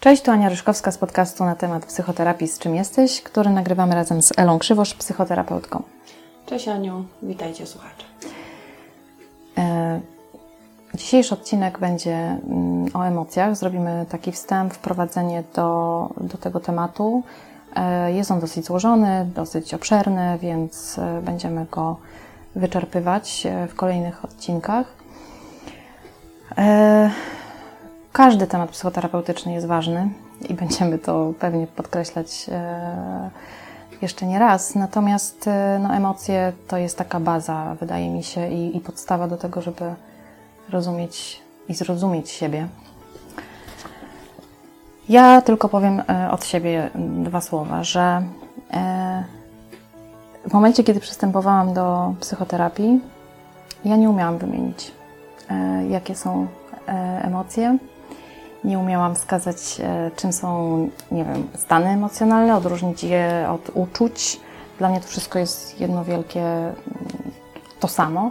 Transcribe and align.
Cześć, 0.00 0.22
tu 0.22 0.30
Ania 0.30 0.48
Ryszkowska 0.48 0.90
z 0.90 0.98
podcastu 0.98 1.44
na 1.44 1.54
temat 1.54 1.86
psychoterapii 1.86 2.48
Z 2.48 2.58
czym 2.58 2.74
jesteś, 2.74 3.22
który 3.22 3.50
nagrywamy 3.50 3.94
razem 3.94 4.22
z 4.22 4.32
Elą 4.36 4.58
Krzywosz, 4.58 4.94
psychoterapeutką. 4.94 5.82
Cześć 6.46 6.68
Aniu, 6.68 7.04
witajcie 7.22 7.66
słuchacze. 7.66 8.04
E, 9.58 10.00
dzisiejszy 10.94 11.34
odcinek 11.34 11.78
będzie 11.78 12.14
mm, 12.14 12.88
o 12.94 13.02
emocjach. 13.02 13.56
Zrobimy 13.56 14.06
taki 14.08 14.32
wstęp, 14.32 14.74
wprowadzenie 14.74 15.44
do, 15.54 16.08
do 16.20 16.38
tego 16.38 16.60
tematu. 16.60 17.22
E, 17.76 18.12
jest 18.12 18.30
on 18.30 18.40
dosyć 18.40 18.64
złożony, 18.64 19.28
dosyć 19.34 19.74
obszerny, 19.74 20.38
więc 20.42 20.98
e, 20.98 21.22
będziemy 21.22 21.66
go 21.70 21.96
wyczerpywać 22.56 23.46
w 23.68 23.74
kolejnych 23.74 24.24
odcinkach. 24.24 24.86
Każdy 28.18 28.46
temat 28.46 28.70
psychoterapeutyczny 28.70 29.52
jest 29.52 29.66
ważny 29.66 30.08
i 30.48 30.54
będziemy 30.54 30.98
to 30.98 31.32
pewnie 31.38 31.66
podkreślać 31.66 32.46
e, 32.52 33.30
jeszcze 34.02 34.26
nie 34.26 34.38
raz. 34.38 34.74
Natomiast 34.74 35.48
e, 35.48 35.80
no, 35.82 35.94
emocje 35.94 36.52
to 36.68 36.76
jest 36.76 36.98
taka 36.98 37.20
baza, 37.20 37.76
wydaje 37.80 38.10
mi 38.10 38.22
się, 38.22 38.48
i, 38.48 38.76
i 38.76 38.80
podstawa 38.80 39.28
do 39.28 39.36
tego, 39.36 39.62
żeby 39.62 39.94
rozumieć 40.70 41.42
i 41.68 41.74
zrozumieć 41.74 42.30
siebie. 42.30 42.68
Ja 45.08 45.42
tylko 45.42 45.68
powiem 45.68 46.02
e, 46.08 46.30
od 46.30 46.44
siebie 46.44 46.90
dwa 46.94 47.40
słowa, 47.40 47.84
że 47.84 48.22
w 50.48 50.52
momencie, 50.52 50.84
kiedy 50.84 51.00
przystępowałam 51.00 51.74
do 51.74 52.14
psychoterapii, 52.20 53.00
ja 53.84 53.96
nie 53.96 54.10
umiałam 54.10 54.38
wymienić, 54.38 54.92
jakie 55.88 56.14
są 56.14 56.46
emocje, 57.22 57.78
nie 58.64 58.78
umiałam 58.78 59.14
wskazać, 59.14 59.56
e, 59.80 60.10
czym 60.16 60.32
są, 60.32 60.78
nie 61.10 61.24
wiem, 61.24 61.48
stany 61.54 61.86
emocjonalne, 61.86 62.56
odróżnić 62.56 63.04
je 63.04 63.48
od 63.50 63.70
uczuć. 63.74 64.40
Dla 64.78 64.88
mnie 64.88 65.00
to 65.00 65.08
wszystko 65.08 65.38
jest 65.38 65.80
jedno 65.80 66.04
wielkie 66.04 66.42
to 67.80 67.88
samo. 67.88 68.30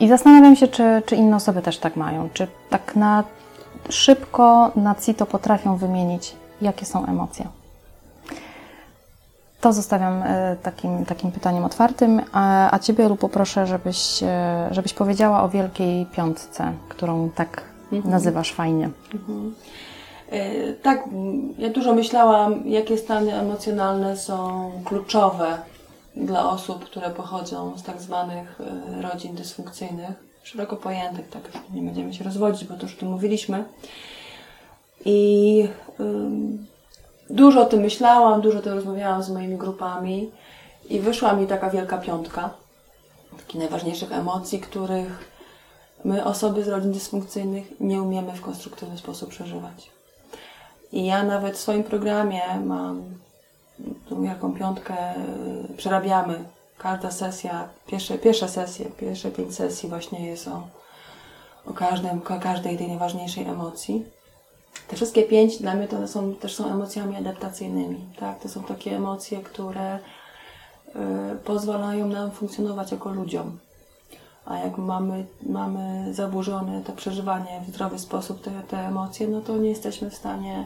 I 0.00 0.08
zastanawiam 0.08 0.56
się, 0.56 0.68
czy, 0.68 1.02
czy 1.06 1.16
inne 1.16 1.36
osoby 1.36 1.62
też 1.62 1.78
tak 1.78 1.96
mają, 1.96 2.28
czy 2.32 2.46
tak 2.70 2.96
na 2.96 3.24
szybko, 3.88 4.70
na 4.76 4.94
CITO 4.94 5.26
potrafią 5.26 5.76
wymienić, 5.76 6.36
jakie 6.62 6.86
są 6.86 7.06
emocje. 7.06 7.57
To 9.60 9.72
zostawiam 9.72 10.22
e, 10.22 10.56
takim, 10.62 11.04
takim 11.04 11.32
pytaniem 11.32 11.64
otwartym, 11.64 12.22
a, 12.32 12.74
a 12.74 12.78
Ciebie, 12.78 13.08
Lu, 13.08 13.16
poproszę, 13.16 13.66
żebyś, 13.66 14.22
e, 14.22 14.68
żebyś 14.70 14.94
powiedziała 14.94 15.42
o 15.42 15.48
Wielkiej 15.48 16.06
Piątce, 16.06 16.72
którą 16.88 17.30
tak 17.30 17.62
mhm. 17.92 18.12
nazywasz 18.12 18.52
fajnie. 18.52 18.90
Mhm. 19.14 19.54
E, 20.30 20.72
tak, 20.72 21.04
ja 21.58 21.70
dużo 21.70 21.94
myślałam, 21.94 22.68
jakie 22.68 22.98
stany 22.98 23.34
emocjonalne 23.34 24.16
są 24.16 24.70
kluczowe 24.84 25.58
dla 26.16 26.50
osób, 26.50 26.84
które 26.84 27.10
pochodzą 27.10 27.78
z 27.78 27.82
tak 27.82 28.00
zwanych 28.00 28.58
rodzin 29.00 29.34
dysfunkcyjnych, 29.34 30.12
szeroko 30.42 30.76
pojętych, 30.76 31.28
tak 31.28 31.42
nie 31.74 31.82
będziemy 31.82 32.14
się 32.14 32.24
rozwodzić, 32.24 32.64
bo 32.64 32.74
to 32.74 32.82
już 32.82 32.96
tu 32.96 33.06
mówiliśmy. 33.06 33.64
I 35.04 35.68
Dużo 37.30 37.62
o 37.62 37.66
tym 37.66 37.80
myślałam, 37.80 38.40
dużo 38.40 38.58
o 38.58 38.62
tym 38.62 38.74
rozmawiałam 38.74 39.22
z 39.22 39.30
moimi 39.30 39.56
grupami 39.56 40.30
i 40.88 41.00
wyszła 41.00 41.32
mi 41.32 41.46
taka 41.46 41.70
wielka 41.70 41.98
piątka 41.98 42.50
takich 43.48 43.60
najważniejszych 43.60 44.12
emocji, 44.12 44.60
których 44.60 45.30
my, 46.04 46.24
osoby 46.24 46.64
z 46.64 46.68
rodzin 46.68 46.92
dysfunkcyjnych, 46.92 47.80
nie 47.80 48.02
umiemy 48.02 48.32
w 48.32 48.40
konstruktywny 48.40 48.98
sposób 48.98 49.30
przeżywać. 49.30 49.90
I 50.92 51.06
ja 51.06 51.22
nawet 51.22 51.56
w 51.56 51.60
swoim 51.60 51.84
programie 51.84 52.42
mam 52.64 53.02
tą 54.08 54.22
wielką 54.22 54.54
piątkę, 54.54 54.94
y, 55.70 55.76
przerabiamy. 55.76 56.44
Każda 56.78 57.10
sesja, 57.10 57.68
pierwsze, 57.86 58.18
pierwsze 58.18 58.48
sesje, 58.48 58.86
pierwsze 58.86 59.30
pięć 59.30 59.54
sesji 59.54 59.88
właśnie 59.88 60.26
jest 60.26 60.48
o, 60.48 60.68
o, 61.66 61.72
każdym, 61.72 62.20
o 62.28 62.40
każdej 62.40 62.78
tej 62.78 62.88
najważniejszej 62.88 63.44
emocji. 63.44 64.04
Te 64.88 64.96
wszystkie 64.96 65.22
pięć 65.22 65.58
dla 65.58 65.74
mnie 65.74 65.88
to 65.88 66.08
są, 66.08 66.34
też 66.34 66.54
są 66.54 66.66
emocjami 66.72 67.16
adaptacyjnymi. 67.16 68.00
Tak? 68.20 68.38
To 68.38 68.48
są 68.48 68.62
takie 68.62 68.96
emocje, 68.96 69.40
które 69.40 69.96
y, 69.96 70.00
pozwalają 71.44 72.08
nam 72.08 72.30
funkcjonować 72.30 72.92
jako 72.92 73.10
ludziom. 73.10 73.58
A 74.44 74.58
jak 74.58 74.78
mamy, 74.78 75.26
mamy 75.42 76.14
zaburzone 76.14 76.82
to 76.82 76.92
przeżywanie 76.92 77.60
w 77.66 77.70
zdrowy 77.70 77.98
sposób, 77.98 78.42
te, 78.42 78.50
te 78.68 78.78
emocje, 78.78 79.28
no 79.28 79.40
to 79.40 79.56
nie 79.56 79.68
jesteśmy 79.68 80.10
w 80.10 80.14
stanie 80.14 80.64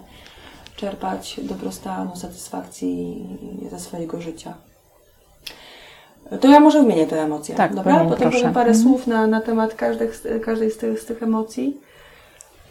czerpać 0.76 1.40
dobrostanu, 1.42 2.16
satysfakcji 2.16 3.26
ze 3.70 3.80
swojego 3.80 4.20
życia. 4.20 4.54
To 6.40 6.48
ja 6.48 6.60
może 6.60 6.82
wymienię 6.82 7.06
te 7.06 7.22
emocje. 7.22 7.54
Tak, 7.54 7.74
dobra? 7.74 8.04
Potem 8.04 8.30
powiem 8.30 8.52
parę 8.52 8.70
mhm. 8.70 8.84
słów 8.84 9.06
na, 9.06 9.26
na 9.26 9.40
temat 9.40 9.74
każdych, 9.74 10.22
każdej 10.44 10.70
z 10.70 10.76
tych, 10.76 11.00
z 11.00 11.06
tych 11.06 11.22
emocji. 11.22 11.80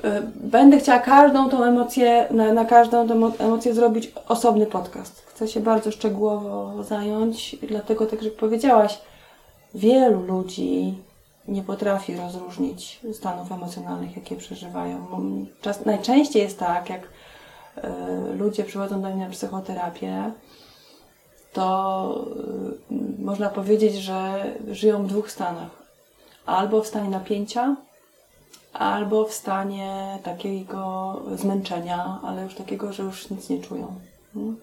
Y, 0.06 0.22
będę 0.36 0.80
chciała 0.80 1.00
każdą 1.00 1.50
tą 1.50 1.64
emocję, 1.64 2.28
na, 2.32 2.54
na 2.54 2.66
każdą 2.66 3.08
tą 3.08 3.34
emocję 3.40 3.74
zrobić 3.74 4.12
osobny 4.28 4.66
podcast. 4.66 5.22
Chcę 5.26 5.48
się 5.48 5.60
bardzo 5.60 5.92
szczegółowo 5.92 6.84
zająć, 6.84 7.56
dlatego 7.62 8.06
tak 8.06 8.24
jak 8.24 8.34
powiedziałaś, 8.34 9.00
wielu 9.76 10.22
ludzi 10.22 10.96
nie 11.48 11.64
potrafi 11.64 12.18
rozróżnić 12.18 13.00
stanów 13.14 13.52
emocjonalnych, 13.52 14.16
jakie 14.16 14.36
przeżywają. 14.36 15.08
Czas, 15.62 15.86
najczęściej 15.86 16.42
jest 16.42 16.60
tak, 16.60 16.90
jak 16.90 17.02
y, 17.04 17.08
ludzie 18.36 18.64
przychodzą 18.64 19.02
do 19.02 19.10
mnie 19.10 19.26
na 19.26 19.32
psychoterapię, 19.32 20.32
to 21.54 22.26
y, 22.92 23.22
można 23.24 23.50
powiedzieć, 23.50 23.96
że 23.96 24.46
żyją 24.72 25.04
w 25.04 25.08
dwóch 25.08 25.32
stanach. 25.32 25.82
Albo 26.46 26.82
w 26.82 26.88
stanie 26.88 27.10
napięcia, 27.10 27.76
albo 28.74 29.26
w 29.26 29.34
stanie 29.34 30.20
takiego 30.24 31.14
zmęczenia, 31.36 32.20
ale 32.24 32.44
już 32.44 32.56
takiego, 32.56 32.94
że 32.94 33.04
już 33.04 33.30
nic 33.30 33.50
nie 33.50 33.59
czują. 33.59 33.88
Hmm? 34.34 34.58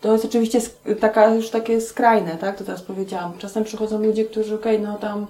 To 0.00 0.12
jest 0.12 0.24
oczywiście 0.24 0.60
taka 1.00 1.34
już 1.34 1.50
takie 1.50 1.80
skrajne, 1.80 2.36
tak? 2.36 2.58
To 2.58 2.64
teraz 2.64 2.82
powiedziałam. 2.82 3.38
Czasem 3.38 3.64
przychodzą 3.64 4.02
ludzie, 4.02 4.24
którzy, 4.24 4.54
okej, 4.54 4.76
okay, 4.76 4.88
no 4.88 4.98
tam 4.98 5.26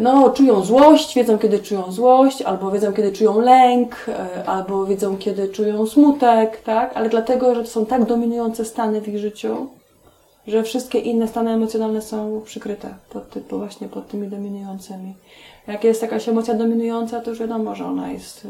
no, 0.00 0.30
czują 0.30 0.62
złość, 0.62 1.14
wiedzą 1.14 1.38
kiedy 1.38 1.58
czują 1.58 1.92
złość, 1.92 2.42
albo 2.42 2.70
wiedzą 2.70 2.92
kiedy 2.92 3.12
czują 3.12 3.40
lęk, 3.40 3.96
e, 4.08 4.48
albo 4.48 4.86
wiedzą 4.86 5.18
kiedy 5.18 5.48
czują 5.48 5.86
smutek, 5.86 6.62
tak? 6.62 6.90
Ale 6.94 7.08
dlatego, 7.08 7.54
że 7.54 7.62
to 7.62 7.68
są 7.68 7.86
tak 7.86 8.04
dominujące 8.04 8.64
stany 8.64 9.00
w 9.00 9.08
ich 9.08 9.18
życiu, 9.18 9.68
że 10.48 10.62
wszystkie 10.62 10.98
inne 10.98 11.28
stany 11.28 11.50
emocjonalne 11.50 12.02
są 12.02 12.42
przykryte 12.44 12.94
pod, 13.10 13.38
właśnie 13.48 13.88
pod 13.88 14.08
tymi 14.08 14.28
dominującymi. 14.28 15.14
Jak 15.66 15.84
jest 15.84 16.02
jakaś 16.02 16.28
emocja 16.28 16.54
dominująca, 16.54 17.20
to 17.20 17.30
już 17.30 17.38
wiadomo, 17.38 17.74
że 17.74 17.86
ona 17.86 18.10
jest 18.12 18.46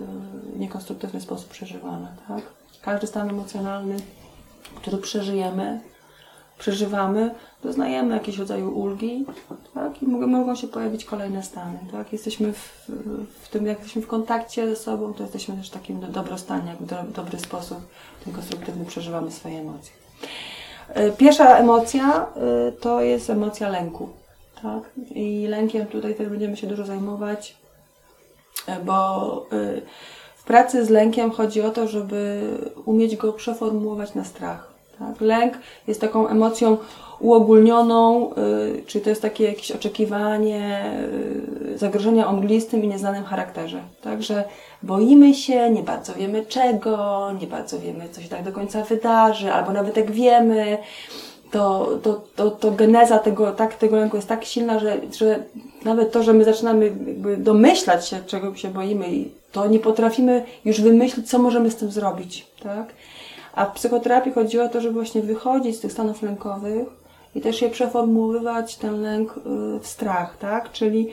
w 0.55 0.59
niekonstruktywny 0.59 1.21
sposób 1.21 1.49
przeżywana. 1.49 2.09
Tak? 2.29 2.43
Każdy 2.83 3.07
stan 3.07 3.31
emocjonalny, 3.31 3.97
który 4.77 4.99
przeżyjemy, 4.99 5.81
przeżywamy, 6.59 7.35
doznajemy 7.63 8.15
jakiegoś 8.15 8.39
rodzaju 8.39 8.79
ulgi 8.79 9.25
tak? 9.75 10.03
i 10.03 10.07
mogą 10.07 10.55
się 10.55 10.69
pojawić 10.69 11.05
kolejne 11.05 11.43
stany. 11.43 11.79
Tak? 11.93 12.13
Jesteśmy 12.13 12.53
w, 12.53 12.91
w 13.43 13.49
tym, 13.49 13.67
jak 13.67 13.79
jesteśmy 13.79 14.03
w 14.03 14.07
kontakcie 14.07 14.69
ze 14.69 14.77
sobą, 14.77 15.15
to 15.15 15.23
jesteśmy 15.23 15.57
też 15.57 15.69
w 15.69 15.73
takim 15.73 16.01
dobrostanie, 16.01 16.71
jak 16.71 16.79
w 16.79 16.87
do, 16.87 16.97
dobry 17.15 17.39
sposób, 17.39 17.79
ten 18.25 18.35
konstruktywny 18.35 18.85
przeżywamy 18.85 19.31
swoje 19.31 19.61
emocje. 19.61 19.93
E, 20.95 21.13
pierwsza 21.13 21.59
emocja 21.59 22.27
e, 22.37 22.73
to 22.73 23.01
jest 23.03 23.31
emocja 23.31 23.69
lęku. 23.69 24.09
Tak? 24.63 24.91
I 25.11 25.47
lękiem 25.47 25.87
tutaj 25.87 26.15
też 26.15 26.29
będziemy 26.29 26.57
się 26.57 26.67
dużo 26.67 26.85
zajmować, 26.85 27.57
e, 28.67 28.81
bo 28.81 29.47
w 30.37 30.45
pracy 30.45 30.85
z 30.85 30.91
lękiem 30.91 31.31
chodzi 31.31 31.63
o 31.63 31.71
to, 31.71 31.89
żeby 31.89 32.51
umieć 32.85 33.17
go 33.17 33.33
przeformułować 33.33 34.15
na 34.15 34.25
strach. 34.25 34.78
Tak? 34.99 35.21
Lęk 35.21 35.55
jest 35.87 36.01
taką 36.01 36.29
emocją 36.29 36.77
uogólnioną, 37.21 38.31
czyli 38.87 39.05
to 39.05 39.11
jest 39.11 39.23
takie 39.23 39.45
jakieś 39.45 39.71
oczekiwanie 39.71 40.93
zagrożenia 41.77 42.27
o 42.27 42.33
mglistym 42.33 42.85
i 42.85 42.89
nieznanym 42.89 43.25
charakterze. 43.25 43.81
Także 44.03 44.45
boimy 44.83 45.35
się, 45.35 45.71
nie 45.71 45.83
bardzo 45.83 46.15
wiemy 46.15 46.47
czego, 46.47 47.27
nie 47.41 47.47
bardzo 47.47 47.79
wiemy, 47.79 48.09
co 48.09 48.21
się 48.21 48.29
tak 48.29 48.45
do 48.45 48.53
końca 48.53 48.83
wydarzy, 48.83 49.53
albo 49.53 49.73
nawet 49.73 49.97
jak 49.97 50.11
wiemy, 50.11 50.79
to, 51.51 51.89
to, 52.03 52.23
to, 52.37 52.51
to 52.51 52.71
geneza 52.71 53.19
tego, 53.19 53.53
tak, 53.53 53.75
tego 53.75 53.97
lęku 53.97 54.17
jest 54.17 54.29
tak 54.29 54.45
silna, 54.45 54.79
że, 54.79 54.97
że 55.19 55.43
nawet 55.85 56.13
to, 56.13 56.23
że 56.23 56.33
my 56.33 56.45
zaczynamy 56.45 56.85
jakby 56.85 57.37
domyślać 57.37 58.09
się, 58.09 58.21
czego 58.27 58.55
się 58.55 58.69
boimy, 58.69 59.07
to 59.53 59.67
nie 59.67 59.79
potrafimy 59.79 60.45
już 60.65 60.81
wymyślić, 60.81 61.31
co 61.31 61.39
możemy 61.39 61.71
z 61.71 61.77
tym 61.77 61.91
zrobić, 61.91 62.47
tak? 62.63 62.87
A 63.59 63.65
w 63.65 63.73
psychoterapii 63.73 64.33
chodziło 64.33 64.65
o 64.65 64.69
to, 64.69 64.81
żeby 64.81 64.95
właśnie 64.95 65.23
wychodzić 65.23 65.77
z 65.77 65.81
tych 65.81 65.93
stanów 65.93 66.23
lękowych 66.23 66.89
i 67.35 67.41
też 67.41 67.63
je 67.63 67.71
przeformułowywać, 67.71 68.77
ten 68.77 69.03
lęk 69.03 69.37
y, 69.37 69.41
w 69.81 69.87
strach, 69.87 70.37
tak? 70.39 70.73
Czyli, 70.73 71.09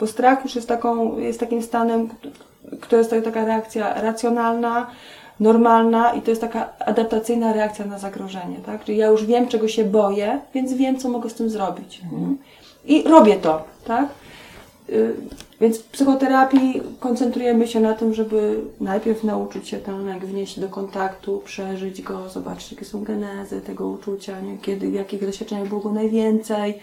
bo 0.00 0.06
strach 0.06 0.44
już 0.44 0.54
jest 0.54 0.68
taką, 0.68 1.18
jest 1.18 1.40
takim 1.40 1.62
stanem, 1.62 2.08
to 2.88 2.96
jest 2.96 3.10
taka 3.24 3.44
reakcja 3.44 4.02
racjonalna, 4.02 4.86
normalna 5.40 6.12
i 6.12 6.22
to 6.22 6.30
jest 6.30 6.40
taka 6.40 6.68
adaptacyjna 6.78 7.52
reakcja 7.52 7.86
na 7.86 7.98
zagrożenie, 7.98 8.56
tak? 8.66 8.84
Czyli 8.84 8.98
ja 8.98 9.06
już 9.06 9.26
wiem, 9.26 9.48
czego 9.48 9.68
się 9.68 9.84
boję, 9.84 10.40
więc 10.54 10.72
wiem, 10.72 10.98
co 10.98 11.08
mogę 11.08 11.30
z 11.30 11.34
tym 11.34 11.50
zrobić. 11.50 12.00
Mhm. 12.04 12.38
I 12.84 13.02
robię 13.02 13.36
to, 13.36 13.64
tak? 13.84 14.08
Y, 14.90 15.14
więc 15.60 15.78
w 15.78 15.88
psychoterapii 15.88 16.82
koncentrujemy 17.00 17.68
się 17.68 17.80
na 17.80 17.94
tym, 17.94 18.14
żeby 18.14 18.60
najpierw 18.80 19.24
nauczyć 19.24 19.68
się 19.68 19.80
lęk 20.04 20.24
wnieść 20.24 20.60
do 20.60 20.68
kontaktu, 20.68 21.42
przeżyć 21.44 22.02
go, 22.02 22.28
zobaczyć, 22.28 22.72
jakie 22.72 22.84
są 22.84 23.04
genezy 23.04 23.60
tego 23.60 23.88
uczucia, 23.88 24.40
nie? 24.40 24.58
kiedy, 24.58 24.90
w 24.90 24.94
jakich 24.94 25.26
doświadczeniach 25.26 25.68
było 25.68 25.80
go 25.80 25.92
najwięcej, 25.92 26.78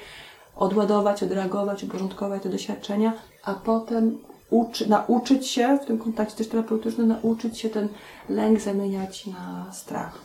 odładować, 0.55 1.23
odreagować, 1.23 1.83
uporządkować 1.83 2.43
te 2.43 2.49
doświadczenia, 2.49 3.13
a 3.43 3.53
potem 3.53 4.17
uczy, 4.49 4.89
nauczyć 4.89 5.47
się 5.47 5.79
w 5.83 5.85
tym 5.85 5.97
kontakcie 5.97 6.35
też 6.35 6.47
terapeutycznym, 6.47 7.07
nauczyć 7.07 7.59
się 7.59 7.69
ten 7.69 7.87
lęk 8.29 8.59
zamieniać 8.59 9.25
na 9.27 9.73
strach. 9.73 10.21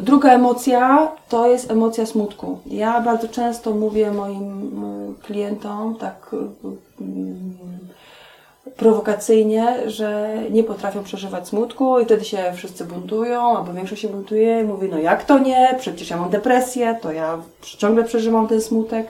Druga 0.00 0.32
emocja 0.32 1.12
to 1.28 1.46
jest 1.46 1.70
emocja 1.70 2.06
smutku. 2.06 2.58
Ja 2.66 3.00
bardzo 3.00 3.28
często 3.28 3.70
mówię 3.74 4.10
moim 4.10 5.14
klientom 5.22 5.96
tak 5.96 6.30
prowokacyjnie, 8.76 9.90
że 9.90 10.36
nie 10.50 10.64
potrafią 10.64 11.04
przeżywać 11.04 11.48
smutku 11.48 12.00
i 12.00 12.04
wtedy 12.04 12.24
się 12.24 12.52
wszyscy 12.54 12.84
buntują, 12.84 13.56
albo 13.58 13.72
większość 13.72 14.02
się 14.02 14.08
buntuje 14.08 14.60
i 14.60 14.64
mówi, 14.64 14.88
no 14.90 14.98
jak 14.98 15.24
to 15.24 15.38
nie, 15.38 15.74
przecież 15.78 16.10
ja 16.10 16.16
mam 16.16 16.30
depresję, 16.30 16.98
to 17.02 17.12
ja 17.12 17.38
ciągle 17.62 18.04
przeżywam 18.04 18.48
ten 18.48 18.62
smutek. 18.62 19.06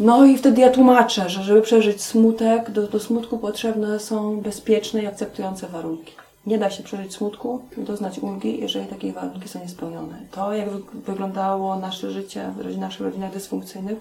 No 0.00 0.24
i 0.24 0.36
wtedy 0.36 0.60
ja 0.60 0.70
tłumaczę, 0.70 1.28
że 1.28 1.42
żeby 1.42 1.62
przeżyć 1.62 2.02
smutek, 2.02 2.70
do, 2.70 2.86
do 2.86 3.00
smutku 3.00 3.38
potrzebne 3.38 4.00
są 4.00 4.40
bezpieczne 4.40 5.02
i 5.02 5.06
akceptujące 5.06 5.66
warunki. 5.66 6.21
Nie 6.46 6.58
da 6.58 6.70
się 6.70 6.82
przeżyć 6.82 7.14
smutku 7.14 7.62
i 7.78 7.80
doznać 7.80 8.18
ulgi, 8.18 8.60
jeżeli 8.60 8.86
takie 8.86 9.12
warunki 9.12 9.48
są 9.48 9.60
niespełnione. 9.60 10.18
To, 10.30 10.54
jak 10.54 10.70
wyglądało 10.94 11.76
nasze 11.76 12.10
życie 12.10 12.52
w 12.58 12.78
naszych 12.78 13.00
rodzinach 13.00 13.32
dysfunkcyjnych, 13.32 13.98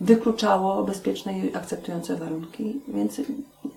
wykluczało 0.00 0.84
bezpieczne 0.84 1.38
i 1.38 1.56
akceptujące 1.56 2.16
warunki, 2.16 2.80
więc 2.88 3.20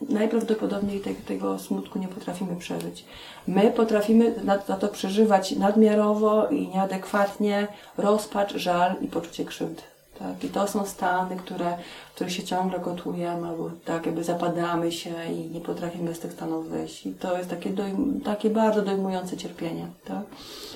najprawdopodobniej 0.10 1.00
te, 1.00 1.16
tego 1.16 1.60
smutku 1.60 2.00
nie 2.00 2.08
potrafimy 2.08 2.56
przeżyć. 2.56 3.06
My 3.48 3.72
potrafimy 3.72 4.36
na, 4.44 4.60
na 4.68 4.76
to 4.76 4.88
przeżywać 4.88 5.52
nadmiarowo 5.52 6.48
i 6.48 6.68
nieadekwatnie 6.68 7.68
rozpacz, 7.98 8.56
żal 8.56 8.96
i 9.02 9.08
poczucie 9.08 9.46
krzywdy. 9.46 9.82
Tak? 10.20 10.44
I 10.44 10.50
to 10.50 10.68
są 10.68 10.86
stany, 10.86 11.36
które, 11.36 11.78
w 12.12 12.16
których 12.16 12.34
się 12.34 12.44
ciągle 12.44 12.80
gotujemy, 12.80 13.48
albo 13.48 13.72
tak 13.86 14.06
jakby 14.06 14.24
zapadamy 14.24 14.92
się 14.92 15.12
i 15.34 15.50
nie 15.50 15.62
potrafimy 15.62 16.16
z 16.16 16.20
tych 16.20 16.34
stanów 16.34 16.70
wyjść. 16.70 17.06
I 17.06 17.14
to 17.14 17.38
jest 17.38 17.50
takie, 17.50 17.70
takie 18.26 18.50
bardzo 18.50 18.82
dojmujące 18.82 19.38
cierpienie. 19.38 19.88
Tak? 20.06 20.24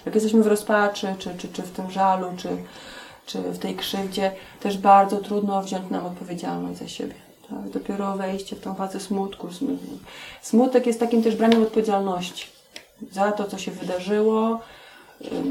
Jak 0.06 0.16
jesteśmy 0.16 0.44
w 0.44 0.48
rozpaczy, 0.48 1.16
czy, 1.20 1.38
czy, 1.38 1.48
czy 1.48 1.62
w 1.62 1.72
tym 1.72 1.92
żalu, 1.92 2.28
czy, 2.38 2.50
czy 3.26 3.42
w 3.42 3.60
tej 3.60 3.76
krzywdzie, 3.76 4.32
też 4.60 4.78
bardzo 4.78 5.18
trudno 5.18 5.62
wziąć 5.62 5.90
nam 5.90 6.06
odpowiedzialność 6.06 6.80
za 6.80 6.88
siebie. 6.88 7.16
Tak? 7.50 7.70
Dopiero 7.70 8.18
wejście 8.18 8.56
w 8.56 8.60
tą 8.60 8.76
fazę 8.76 9.00
smutku. 9.00 9.48
Smutek 10.42 10.88
jest 10.88 11.00
takim 11.00 11.24
też 11.24 11.36
braniem 11.36 11.64
odpowiedzialności 11.64 12.48
za 13.12 13.32
to, 13.32 13.44
co 13.44 13.58
się 13.58 13.72
wydarzyło, 13.72 14.60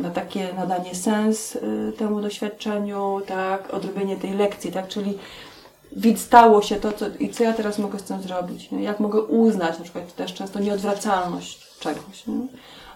na 0.03 0.11
takie 0.11 0.49
nadanie 0.57 0.95
sens 0.95 1.57
y, 1.57 1.93
temu 1.99 2.21
doświadczeniu, 2.21 3.21
tak, 3.27 3.75
odrobienie 3.75 4.17
tej 4.17 4.35
lekcji, 4.35 4.73
tak, 4.73 4.89
czyli 4.89 5.19
widz 5.97 6.21
stało 6.21 6.63
się 6.63 6.77
to, 6.77 6.93
co, 6.93 7.07
i 7.21 7.29
co 7.29 7.45
ja 7.45 7.53
teraz 7.53 7.79
mogę 7.79 7.99
z 7.99 8.03
tym 8.03 8.23
zrobić, 8.23 8.71
nie? 8.71 8.83
jak 8.83 9.01
mogę 9.01 9.21
uznać 9.21 9.79
na 9.79 9.85
przykład 9.85 10.15
też 10.15 10.35
często 10.35 10.61
nieodwracalność 10.61 11.79
czegoś. 11.81 12.27
Nie? 12.27 12.47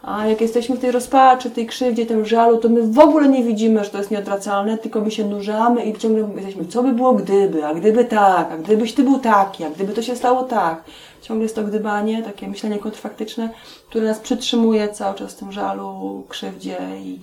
A 0.02 0.26
jak 0.26 0.40
jesteśmy 0.40 0.76
w 0.76 0.80
tej 0.80 0.90
rozpaczy, 0.90 1.50
tej 1.50 1.66
krzywdzie, 1.66 2.06
tym 2.06 2.26
żalu, 2.26 2.58
to 2.58 2.68
my 2.68 2.82
w 2.82 2.98
ogóle 2.98 3.28
nie 3.28 3.44
widzimy, 3.44 3.84
że 3.84 3.90
to 3.90 3.98
jest 3.98 4.10
nieodwracalne, 4.10 4.78
tylko 4.78 5.00
my 5.00 5.10
się 5.10 5.24
nurzamy 5.24 5.84
i 5.84 5.98
ciągle 5.98 6.28
jesteśmy, 6.36 6.66
co 6.66 6.82
by 6.82 6.92
było 6.92 7.12
gdyby, 7.12 7.66
a 7.66 7.74
gdyby 7.74 8.04
tak, 8.04 8.52
a 8.52 8.58
gdybyś 8.58 8.94
ty 8.94 9.02
był 9.02 9.18
taki, 9.18 9.64
a 9.64 9.70
gdyby 9.70 9.92
to 9.92 10.02
się 10.02 10.16
stało 10.16 10.44
tak. 10.44 10.84
Ciągle 11.22 11.42
jest 11.42 11.54
to 11.54 11.64
gdybanie, 11.64 12.22
takie 12.22 12.48
myślenie 12.48 12.78
kontrfaktyczne, 12.78 13.50
które 13.88 14.06
nas 14.06 14.18
przytrzymuje 14.18 14.88
cały 14.88 15.14
czas 15.14 15.32
w 15.32 15.38
tym 15.38 15.52
żalu, 15.52 16.24
krzywdzie 16.28 16.78
i, 17.00 17.20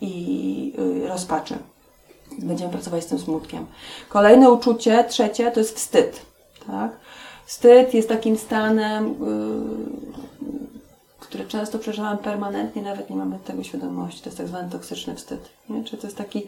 i 0.00 0.72
yy, 0.78 1.08
rozpaczy. 1.08 1.54
Będziemy 2.38 2.72
pracować 2.72 3.04
z 3.04 3.06
tym 3.06 3.18
smutkiem. 3.18 3.66
Kolejne 4.08 4.50
uczucie, 4.50 5.04
trzecie, 5.04 5.50
to 5.50 5.60
jest 5.60 5.76
wstyd. 5.76 6.22
Tak? 6.66 6.90
Wstyd 7.46 7.94
jest 7.94 8.08
takim 8.08 8.36
stanem, 8.36 9.08
yy, 9.08 10.24
który 11.20 11.44
często 11.44 11.78
przeżywamy 11.78 12.18
permanentnie, 12.18 12.82
nawet 12.82 13.10
nie 13.10 13.16
mamy 13.16 13.38
tego 13.38 13.62
świadomości. 13.62 14.20
To 14.20 14.28
jest 14.28 14.38
tak 14.38 14.48
zwany 14.48 14.70
toksyczny 14.70 15.14
wstyd. 15.14 15.48
Nie? 15.68 15.84
To 15.84 16.06
jest 16.06 16.16
taki, 16.16 16.42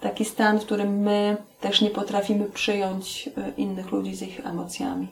taki 0.00 0.24
stan, 0.24 0.58
w 0.58 0.64
którym 0.64 0.98
my 0.98 1.36
też 1.60 1.80
nie 1.80 1.90
potrafimy 1.90 2.44
przyjąć 2.44 3.28
y, 3.28 3.52
innych 3.56 3.92
ludzi 3.92 4.16
z 4.16 4.22
ich 4.22 4.46
emocjami. 4.46 5.08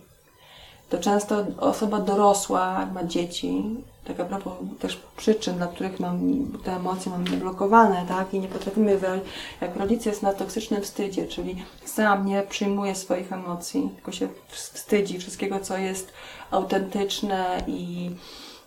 To 0.88 0.98
często 0.98 1.46
osoba 1.58 2.00
dorosła 2.00 2.86
ma 2.94 3.04
dzieci, 3.04 3.64
tak 4.04 4.20
a 4.20 4.24
propos 4.24 4.52
też 4.78 5.00
przyczyn, 5.16 5.56
dla 5.56 5.66
których 5.66 6.00
mam, 6.00 6.46
te 6.64 6.76
emocje 6.76 7.12
mamy 7.12 7.24
blokowane, 7.24 8.04
tak, 8.08 8.34
i 8.34 8.40
nie 8.40 8.48
potrafimy 8.48 8.98
wyrazić, 8.98 9.24
jak 9.60 9.76
rodzic 9.76 10.06
jest 10.06 10.22
na 10.22 10.32
toksycznym 10.32 10.82
wstydzie, 10.82 11.26
czyli 11.26 11.62
sam 11.84 12.26
nie 12.26 12.42
przyjmuje 12.42 12.94
swoich 12.94 13.32
emocji, 13.32 13.90
tylko 13.94 14.12
się 14.12 14.28
wstydzi 14.48 15.18
wszystkiego, 15.18 15.60
co 15.60 15.78
jest 15.78 16.12
autentyczne 16.50 17.62
i 17.66 18.10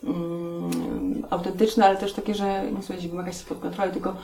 mm, 0.04 1.11
autentyczne, 1.30 1.86
ale 1.86 1.98
też 1.98 2.14
takie, 2.14 2.36
że 2.36 2.72
nie 2.72 2.84
słuchajcie, 2.84 3.10
wymaga 3.10 3.32
się 3.32 3.38
spod 3.38 3.60
kontroli, 3.60 3.92
tylko 3.92 4.16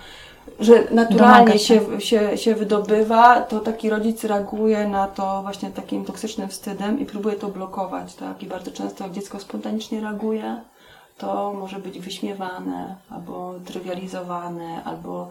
że 0.59 0.83
naturalnie 0.91 1.59
się. 1.59 2.01
Się, 2.01 2.37
się, 2.37 2.55
wydobywa, 2.55 3.41
to 3.41 3.59
taki 3.59 3.89
rodzic 3.89 4.23
reaguje 4.23 4.87
na 4.87 5.07
to 5.07 5.41
właśnie 5.41 5.69
takim 5.71 6.05
toksycznym 6.05 6.49
wstydem 6.49 6.99
i 6.99 7.05
próbuje 7.05 7.35
to 7.35 7.47
blokować, 7.47 8.15
tak? 8.15 8.43
I 8.43 8.45
bardzo 8.45 8.71
często 8.71 9.03
jak 9.03 9.13
dziecko 9.13 9.39
spontanicznie 9.39 10.01
reaguje, 10.01 10.61
to 11.17 11.53
może 11.53 11.79
być 11.79 11.99
wyśmiewane, 11.99 12.95
albo 13.09 13.53
trywializowane, 13.65 14.83
albo 14.83 15.29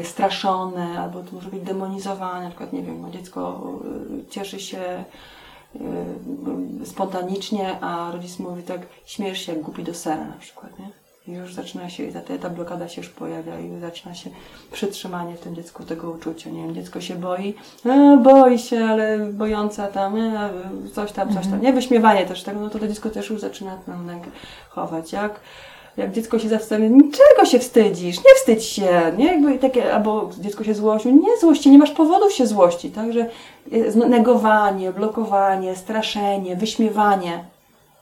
y, 0.00 0.04
straszone, 0.04 1.00
albo 1.00 1.22
to 1.22 1.32
może 1.32 1.48
być 1.48 1.62
demonizowane, 1.62 2.44
na 2.44 2.50
przykład, 2.50 2.72
nie 2.72 2.82
wiem, 2.82 3.12
dziecko 3.12 3.60
y, 4.20 4.30
cieszy 4.30 4.60
się 4.60 5.04
spontanicznie, 6.84 7.80
a 7.80 8.12
rodzic 8.12 8.38
mówi 8.38 8.62
tak, 8.62 8.80
śmiesz 9.04 9.46
się 9.46 9.52
jak 9.52 9.62
głupi 9.62 9.82
do 9.82 9.94
sera 9.94 10.24
na 10.24 10.36
przykład, 10.40 10.78
nie? 10.78 10.90
I 11.28 11.32
już 11.32 11.54
zaczyna 11.54 11.90
się, 11.90 12.12
ta, 12.12 12.38
ta 12.38 12.50
blokada 12.50 12.88
się 12.88 13.00
już 13.00 13.10
pojawia 13.10 13.60
i 13.60 13.80
zaczyna 13.80 14.14
się 14.14 14.30
przytrzymanie 14.72 15.36
w 15.36 15.40
tym 15.40 15.54
dziecku 15.54 15.84
tego 15.84 16.10
uczucia. 16.10 16.50
Nie 16.50 16.62
wiem, 16.62 16.74
dziecko 16.74 17.00
się 17.00 17.14
boi, 17.14 17.54
e, 17.86 18.20
boi 18.22 18.58
się, 18.58 18.84
ale 18.84 19.18
bojąca 19.18 19.86
tam, 19.86 20.16
e, 20.16 20.50
coś 20.94 21.12
tam, 21.12 21.28
coś 21.28 21.44
tam. 21.44 21.54
Mhm. 21.54 21.62
Nie, 21.62 21.72
wyśmiewanie 21.72 22.26
też 22.26 22.42
tego, 22.42 22.60
no 22.60 22.70
to 22.70 22.78
to 22.78 22.88
dziecko 22.88 23.10
też 23.10 23.30
już 23.30 23.40
zaczyna 23.40 23.78
lęk 24.06 24.24
chować. 24.68 25.12
Jak 25.12 25.40
jak 25.96 26.12
dziecko 26.12 26.38
się 26.38 26.48
zastanawia, 26.48 26.88
niczego 26.88 27.44
się 27.44 27.58
wstydzisz, 27.58 28.16
nie 28.16 28.34
wstydź 28.36 28.64
się, 28.64 29.12
nie? 29.18 29.24
Jakby 29.26 29.58
takie, 29.58 29.94
albo 29.94 30.30
dziecko 30.40 30.64
się 30.64 30.74
złości, 30.74 31.14
nie 31.14 31.38
złości, 31.40 31.70
nie 31.70 31.78
masz 31.78 31.90
powodów 31.90 32.32
się 32.32 32.46
złościć, 32.46 32.94
także 32.94 33.26
negowanie, 34.08 34.92
blokowanie, 34.92 35.76
straszenie, 35.76 36.56
wyśmiewanie, 36.56 37.44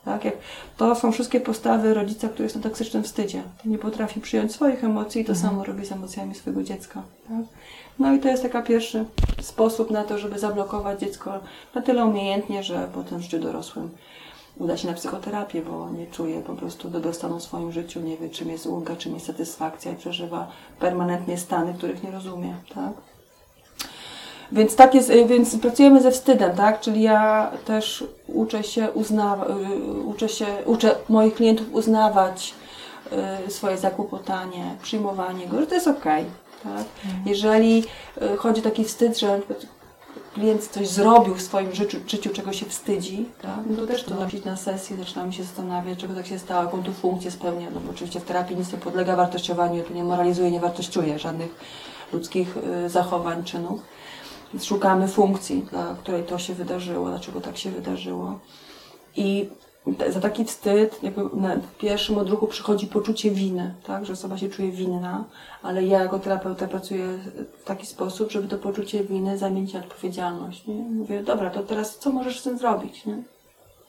tak? 0.04 0.24
Jak 0.24 0.34
to 0.76 0.94
są 0.94 1.12
wszystkie 1.12 1.40
postawy 1.40 1.94
rodzica, 1.94 2.28
który 2.28 2.44
jest 2.44 2.56
na 2.56 2.62
toksycznym 2.62 3.02
wstydzie. 3.02 3.42
Nie 3.64 3.78
potrafi 3.78 4.20
przyjąć 4.20 4.52
swoich 4.52 4.84
emocji 4.84 5.20
i 5.20 5.24
to 5.24 5.32
mhm. 5.32 5.48
samo 5.48 5.64
robi 5.64 5.86
z 5.86 5.92
emocjami 5.92 6.34
swojego 6.34 6.62
dziecka. 6.62 7.02
Tak? 7.28 7.44
No 7.98 8.12
i 8.12 8.18
to 8.18 8.28
jest 8.28 8.42
taki 8.42 8.68
pierwszy 8.68 9.04
sposób 9.40 9.90
na 9.90 10.04
to, 10.04 10.18
żeby 10.18 10.38
zablokować 10.38 11.00
dziecko 11.00 11.32
na 11.74 11.82
tyle 11.82 12.04
umiejętnie, 12.04 12.62
że 12.62 12.88
potem 12.94 13.18
w 13.18 13.22
życiu 13.22 13.38
dorosłym 13.38 13.90
uda 14.58 14.76
się 14.76 14.88
na 14.88 14.94
psychoterapię, 14.94 15.62
bo 15.62 15.90
nie 15.90 16.06
czuje 16.06 16.40
po 16.40 16.54
prostu 16.54 16.90
dobrostanu 16.90 17.38
w 17.38 17.42
swoim 17.42 17.72
życiu, 17.72 18.00
nie 18.00 18.16
wie 18.16 18.30
czym 18.30 18.48
jest 18.50 18.66
ulga, 18.66 18.96
czym 18.96 19.14
jest 19.14 19.26
satysfakcja 19.26 19.92
i 19.92 19.96
przeżywa 19.96 20.48
permanentnie 20.80 21.38
stany, 21.38 21.74
których 21.74 22.02
nie 22.02 22.10
rozumie, 22.10 22.54
tak? 22.74 22.92
Więc 24.52 24.76
tak 24.76 24.94
jest, 24.94 25.12
więc 25.26 25.58
pracujemy 25.58 26.02
ze 26.02 26.10
wstydem, 26.10 26.56
tak? 26.56 26.80
Czyli 26.80 27.02
ja 27.02 27.50
też 27.64 28.04
uczę 28.26 28.64
się 28.64 28.90
uznawać, 28.90 29.48
uczę 30.04 30.28
się, 30.28 30.46
uczę 30.66 30.94
moich 31.08 31.34
klientów 31.34 31.66
uznawać 31.72 32.54
y, 33.46 33.50
swoje 33.50 33.78
zakłopotanie, 33.78 34.76
przyjmowanie 34.82 35.46
go, 35.46 35.60
że 35.60 35.66
to 35.66 35.74
jest 35.74 35.88
okej, 35.88 36.24
okay, 36.24 36.74
tak? 36.74 36.84
Mhm. 37.04 37.22
Jeżeli 37.26 37.84
y, 38.22 38.36
chodzi 38.36 38.60
o 38.60 38.64
taki 38.64 38.84
wstyd, 38.84 39.18
że 39.18 39.40
klient 40.38 40.68
coś 40.68 40.88
zrobił 40.88 41.34
w 41.34 41.42
swoim 41.42 41.74
życiu, 41.74 41.98
życiu 42.06 42.30
czego 42.30 42.52
się 42.52 42.66
wstydzi, 42.66 43.28
tak? 43.42 43.60
no 43.70 43.76
to 43.76 43.86
też 43.86 44.04
to 44.04 44.14
nosić 44.14 44.44
na 44.44 44.56
sesji, 44.56 44.96
zaczynamy 44.96 45.32
się 45.32 45.42
zastanawiać, 45.42 45.98
czego 45.98 46.14
tak 46.14 46.26
się 46.26 46.38
stało, 46.38 46.64
jaką 46.64 46.82
tu 46.82 46.92
funkcję 46.92 47.30
spełnia, 47.30 47.70
no 47.74 47.80
bo 47.80 47.90
oczywiście 47.90 48.20
w 48.20 48.24
terapii 48.24 48.56
nic 48.56 48.72
nie 48.72 48.78
podlega 48.78 49.16
wartościowaniu, 49.16 49.82
tu 49.82 49.94
nie 49.94 50.04
moralizuje, 50.04 50.50
nie 50.50 50.60
wartościuje 50.60 51.18
żadnych 51.18 51.54
ludzkich 52.12 52.56
y, 52.86 52.88
zachowań, 52.88 53.44
czynów. 53.44 53.80
Szukamy 54.62 55.08
funkcji, 55.08 55.66
dla 55.70 55.94
której 56.02 56.24
to 56.24 56.38
się 56.38 56.54
wydarzyło, 56.54 57.08
dlaczego 57.08 57.40
tak 57.40 57.58
się 57.58 57.70
wydarzyło. 57.70 58.38
I 59.16 59.48
za 60.08 60.20
taki 60.20 60.44
wstyd, 60.44 61.02
jakby 61.02 61.36
na 61.36 61.56
pierwszym 61.78 62.18
odruchu 62.18 62.46
przychodzi 62.46 62.86
poczucie 62.86 63.30
winy, 63.30 63.74
tak, 63.86 64.06
że 64.06 64.12
osoba 64.12 64.38
się 64.38 64.48
czuje 64.48 64.70
winna, 64.70 65.24
ale 65.62 65.84
ja 65.84 66.02
jako 66.02 66.18
terapeuta 66.18 66.68
pracuję 66.68 67.18
w 67.60 67.64
taki 67.64 67.86
sposób, 67.86 68.30
żeby 68.30 68.48
to 68.48 68.58
poczucie 68.58 69.04
winy 69.04 69.38
zamienić 69.38 69.72
na 69.74 69.80
odpowiedzialność. 69.80 70.66
Nie? 70.66 70.74
Mówię, 70.74 71.22
dobra, 71.22 71.50
to 71.50 71.62
teraz 71.62 71.98
co 71.98 72.12
możesz 72.12 72.40
z 72.40 72.42
tym 72.42 72.58
zrobić? 72.58 73.06
Nie? 73.06 73.22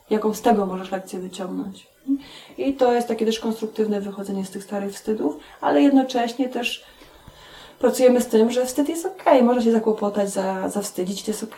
Jaką 0.09 0.33
z 0.33 0.41
tego 0.41 0.65
możesz 0.65 0.91
lekcję 0.91 1.19
wyciągnąć? 1.19 1.87
I 2.57 2.73
to 2.73 2.93
jest 2.93 3.07
takie 3.07 3.25
też 3.25 3.39
konstruktywne 3.39 4.01
wychodzenie 4.01 4.45
z 4.45 4.49
tych 4.49 4.63
starych 4.63 4.93
wstydów, 4.93 5.37
ale 5.61 5.81
jednocześnie 5.81 6.49
też 6.49 6.85
pracujemy 7.79 8.21
z 8.21 8.27
tym, 8.27 8.51
że 8.51 8.65
wstyd 8.65 8.89
jest 8.89 9.05
ok, 9.05 9.23
można 9.43 9.63
się 9.63 9.71
zakłopotać, 9.71 10.29
za, 10.29 10.69
zawstydzić, 10.69 11.23
to 11.23 11.31
jest 11.31 11.43
ok. 11.43 11.57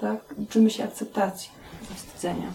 Tak? 0.00 0.34
Uczymy 0.38 0.70
się 0.70 0.84
akceptacji 0.84 1.50
zawstydzenia. 1.88 2.46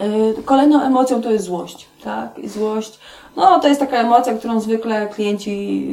Yy, 0.00 0.42
kolejną 0.44 0.82
emocją 0.82 1.22
to 1.22 1.30
jest 1.30 1.44
złość, 1.44 1.88
tak? 2.04 2.38
I 2.38 2.48
złość, 2.48 2.98
no 3.36 3.60
to 3.60 3.68
jest 3.68 3.80
taka 3.80 3.96
emocja, 3.96 4.34
którą 4.34 4.60
zwykle 4.60 5.08
klienci 5.08 5.86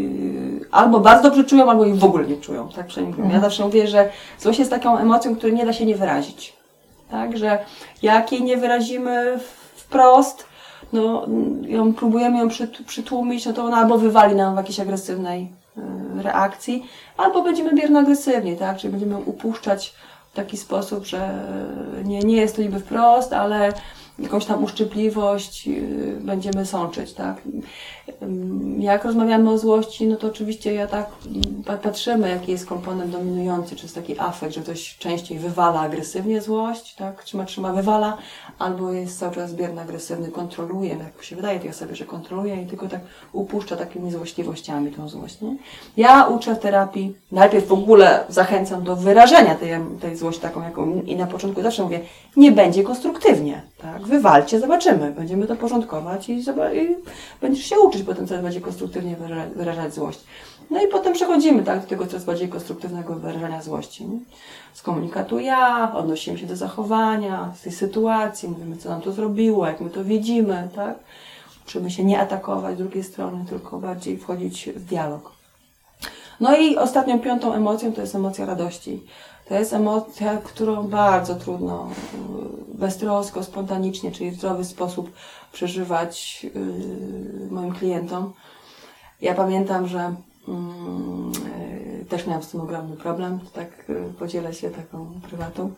yy, 0.60 0.66
albo 0.72 1.00
bardzo 1.00 1.24
dobrze 1.24 1.44
czują, 1.44 1.70
albo 1.70 1.86
jej 1.86 1.94
w 1.94 2.04
ogóle 2.04 2.26
nie 2.28 2.38
czują, 2.38 2.70
tak 2.76 2.88
przynajmniej. 2.88 3.20
Mhm. 3.20 3.36
Ja 3.36 3.42
zawsze 3.42 3.64
mówię, 3.64 3.88
że 3.88 4.10
złość 4.40 4.60
jest 4.60 4.72
taką 4.72 4.98
emocją, 4.98 5.36
której 5.36 5.56
nie 5.56 5.66
da 5.66 5.74
się 5.74 5.86
nie 5.86 5.96
wyrazić, 5.96 6.54
tak? 7.12 7.38
Że 7.38 7.60
jak 8.02 8.32
jej 8.32 8.44
nie 8.44 8.58
wyrazimy 8.58 9.40
wprost, 9.76 10.46
no 10.94 11.26
ją 11.62 11.94
próbujemy 11.94 12.40
ją 12.40 12.48
przytłumić, 12.86 13.46
no 13.46 13.54
to 13.54 13.64
ona 13.64 13.78
albo 13.78 13.98
wywali 13.98 14.36
nam 14.36 14.54
w 14.54 14.58
jakiejś 14.58 14.80
agresywnej 14.80 15.52
yy, 15.78 16.24
reakcji, 16.24 16.86
albo 17.18 17.44
będziemy 17.44 17.74
bierno 17.74 18.00
agresywni, 18.00 18.58
tak? 18.58 18.78
Czyli 18.78 18.92
będziemy 18.92 19.18
upuszczać 19.18 19.94
w 20.32 20.36
taki 20.36 20.58
sposób, 20.58 21.06
że 21.06 21.46
nie, 22.04 22.20
nie 22.20 22.36
jest 22.36 22.56
to 22.56 22.62
niby 22.62 22.80
wprost, 22.80 23.34
ale 23.34 23.74
jakąś 24.22 24.46
tam 24.46 24.64
uszczypliwość 24.64 25.68
y, 25.68 26.18
będziemy 26.22 26.66
sączyć, 26.66 27.14
tak? 27.14 27.42
Jak 28.78 29.06
rozmawiamy 29.06 29.50
o 29.50 29.58
złości, 29.58 30.08
no 30.08 30.16
to 30.16 30.28
oczywiście 30.28 30.74
ja 30.74 30.88
tak 30.88 31.10
patrzymy, 31.82 32.30
jaki 32.30 32.52
jest 32.52 32.66
komponent 32.66 33.12
dominujący, 33.12 33.76
czy 33.76 33.84
jest 33.84 33.96
taki 33.96 34.20
afekt, 34.20 34.54
że 34.54 34.62
ktoś 34.62 34.98
częściej 34.98 35.40
wywala 35.40 35.80
agresywnie 35.80 36.42
złość, 36.42 36.96
tak? 36.96 37.24
Trzyma, 37.24 37.46
trzyma, 37.46 37.74
wywala, 37.74 38.18
albo 38.60 38.92
jest 38.92 39.20
cały 39.20 39.36
czas 39.36 39.54
bierny, 39.54 39.82
agresywny, 39.82 40.32
kontroluje, 40.32 40.90
jak 40.90 41.24
się 41.24 41.36
wydaje 41.36 41.60
tej 41.60 41.70
osobie, 41.70 41.96
że 41.96 42.06
kontroluje 42.06 42.62
i 42.62 42.66
tylko 42.66 42.88
tak 42.88 43.02
upuszcza 43.34 43.76
takimi 43.76 44.12
złośliwościami 44.12 44.92
tą 44.92 45.10
złość, 45.10 45.42
nie? 45.42 45.58
Ja 45.98 46.26
uczę 46.28 46.56
w 46.56 46.60
terapii, 46.60 47.16
najpierw 47.32 47.68
w 47.68 47.74
ogóle 47.74 48.24
zachęcam 48.30 48.84
do 48.84 48.96
wyrażenia 48.96 49.56
tej, 49.56 49.72
tej 50.02 50.18
złości 50.18 50.42
taką, 50.42 50.64
jaką 50.64 51.02
i 51.02 51.16
na 51.16 51.28
początku 51.28 51.62
zawsze 51.62 51.84
mówię, 51.84 52.00
nie 52.38 52.52
będzie 52.52 52.84
konstruktywnie, 52.84 53.62
tak? 53.82 54.08
Wywalcie, 54.12 54.60
zobaczymy, 54.60 55.12
będziemy 55.12 55.48
to 55.48 55.56
porządkować 55.56 56.30
i, 56.30 56.34
i 56.74 56.96
będziesz 57.42 57.66
się 57.66 57.80
uczyć 57.80 58.04
potem 58.04 58.28
coraz 58.28 58.44
bardziej 58.44 58.62
konstruktywnie 58.62 59.16
wyrażać 59.56 59.94
złość. 59.94 60.20
No 60.70 60.84
i 60.84 60.88
potem 60.88 61.14
przechodzimy 61.14 61.64
tak, 61.64 61.82
do 61.82 61.88
tego 61.88 62.08
coraz 62.08 62.26
bardziej 62.26 62.50
konstruktywnego 62.50 63.16
wyrażania 63.16 63.62
złości. 63.62 64.06
Nie? 64.06 64.20
Z 64.74 64.82
komunikatu 64.82 65.40
ja, 65.40 65.92
odnosimy 65.96 66.38
się 66.38 66.46
do 66.46 66.56
zachowania, 66.56 67.54
z 67.56 67.62
tej 67.62 67.72
sytuacji, 67.72 68.50
mówimy, 68.50 68.78
co 68.78 68.90
nam 68.90 69.02
to 69.02 69.12
zrobiło, 69.12 69.68
jak 69.68 69.82
my 69.82 69.90
to 69.90 70.04
widzimy, 70.04 70.70
tak? 70.76 70.96
Uczymy 71.68 71.92
się 71.92 72.04
nie 72.04 72.20
atakować 72.20 72.78
drugiej 72.78 73.04
strony, 73.04 73.46
tylko 73.50 73.80
bardziej 73.80 74.18
wchodzić 74.18 74.70
w 74.76 74.86
dialog. 74.86 75.32
No 76.40 76.58
i 76.58 76.78
ostatnią, 76.78 77.20
piątą 77.20 77.54
emocją 77.54 77.94
to 77.94 78.02
jest 78.02 78.16
emocja 78.16 78.46
radości. 78.46 79.04
To 79.52 79.56
jest 79.56 79.74
emocja, 79.74 80.38
którą 80.38 80.88
bardzo 80.88 81.36
trudno 81.36 81.90
beztrosko, 82.74 83.44
spontanicznie, 83.44 84.12
czyli 84.12 84.32
w 84.32 84.36
zdrowy 84.36 84.66
sposób 84.66 85.12
przeżywać 85.52 86.44
yy, 86.44 87.52
moim 87.52 87.72
klientom. 87.74 88.34
Ja 89.22 89.34
pamiętam, 89.36 89.88
że 89.88 90.16
yy, 90.48 92.06
też 92.06 92.28
miałam 92.28 92.44
z 92.44 92.50
tym 92.50 92.62
ogromny 92.62 92.98
problem, 92.98 93.40
tak 93.54 93.92
podzielę 94.20 94.54
się 94.54 94.70
taką 94.70 95.22
prywatą. 95.30 95.72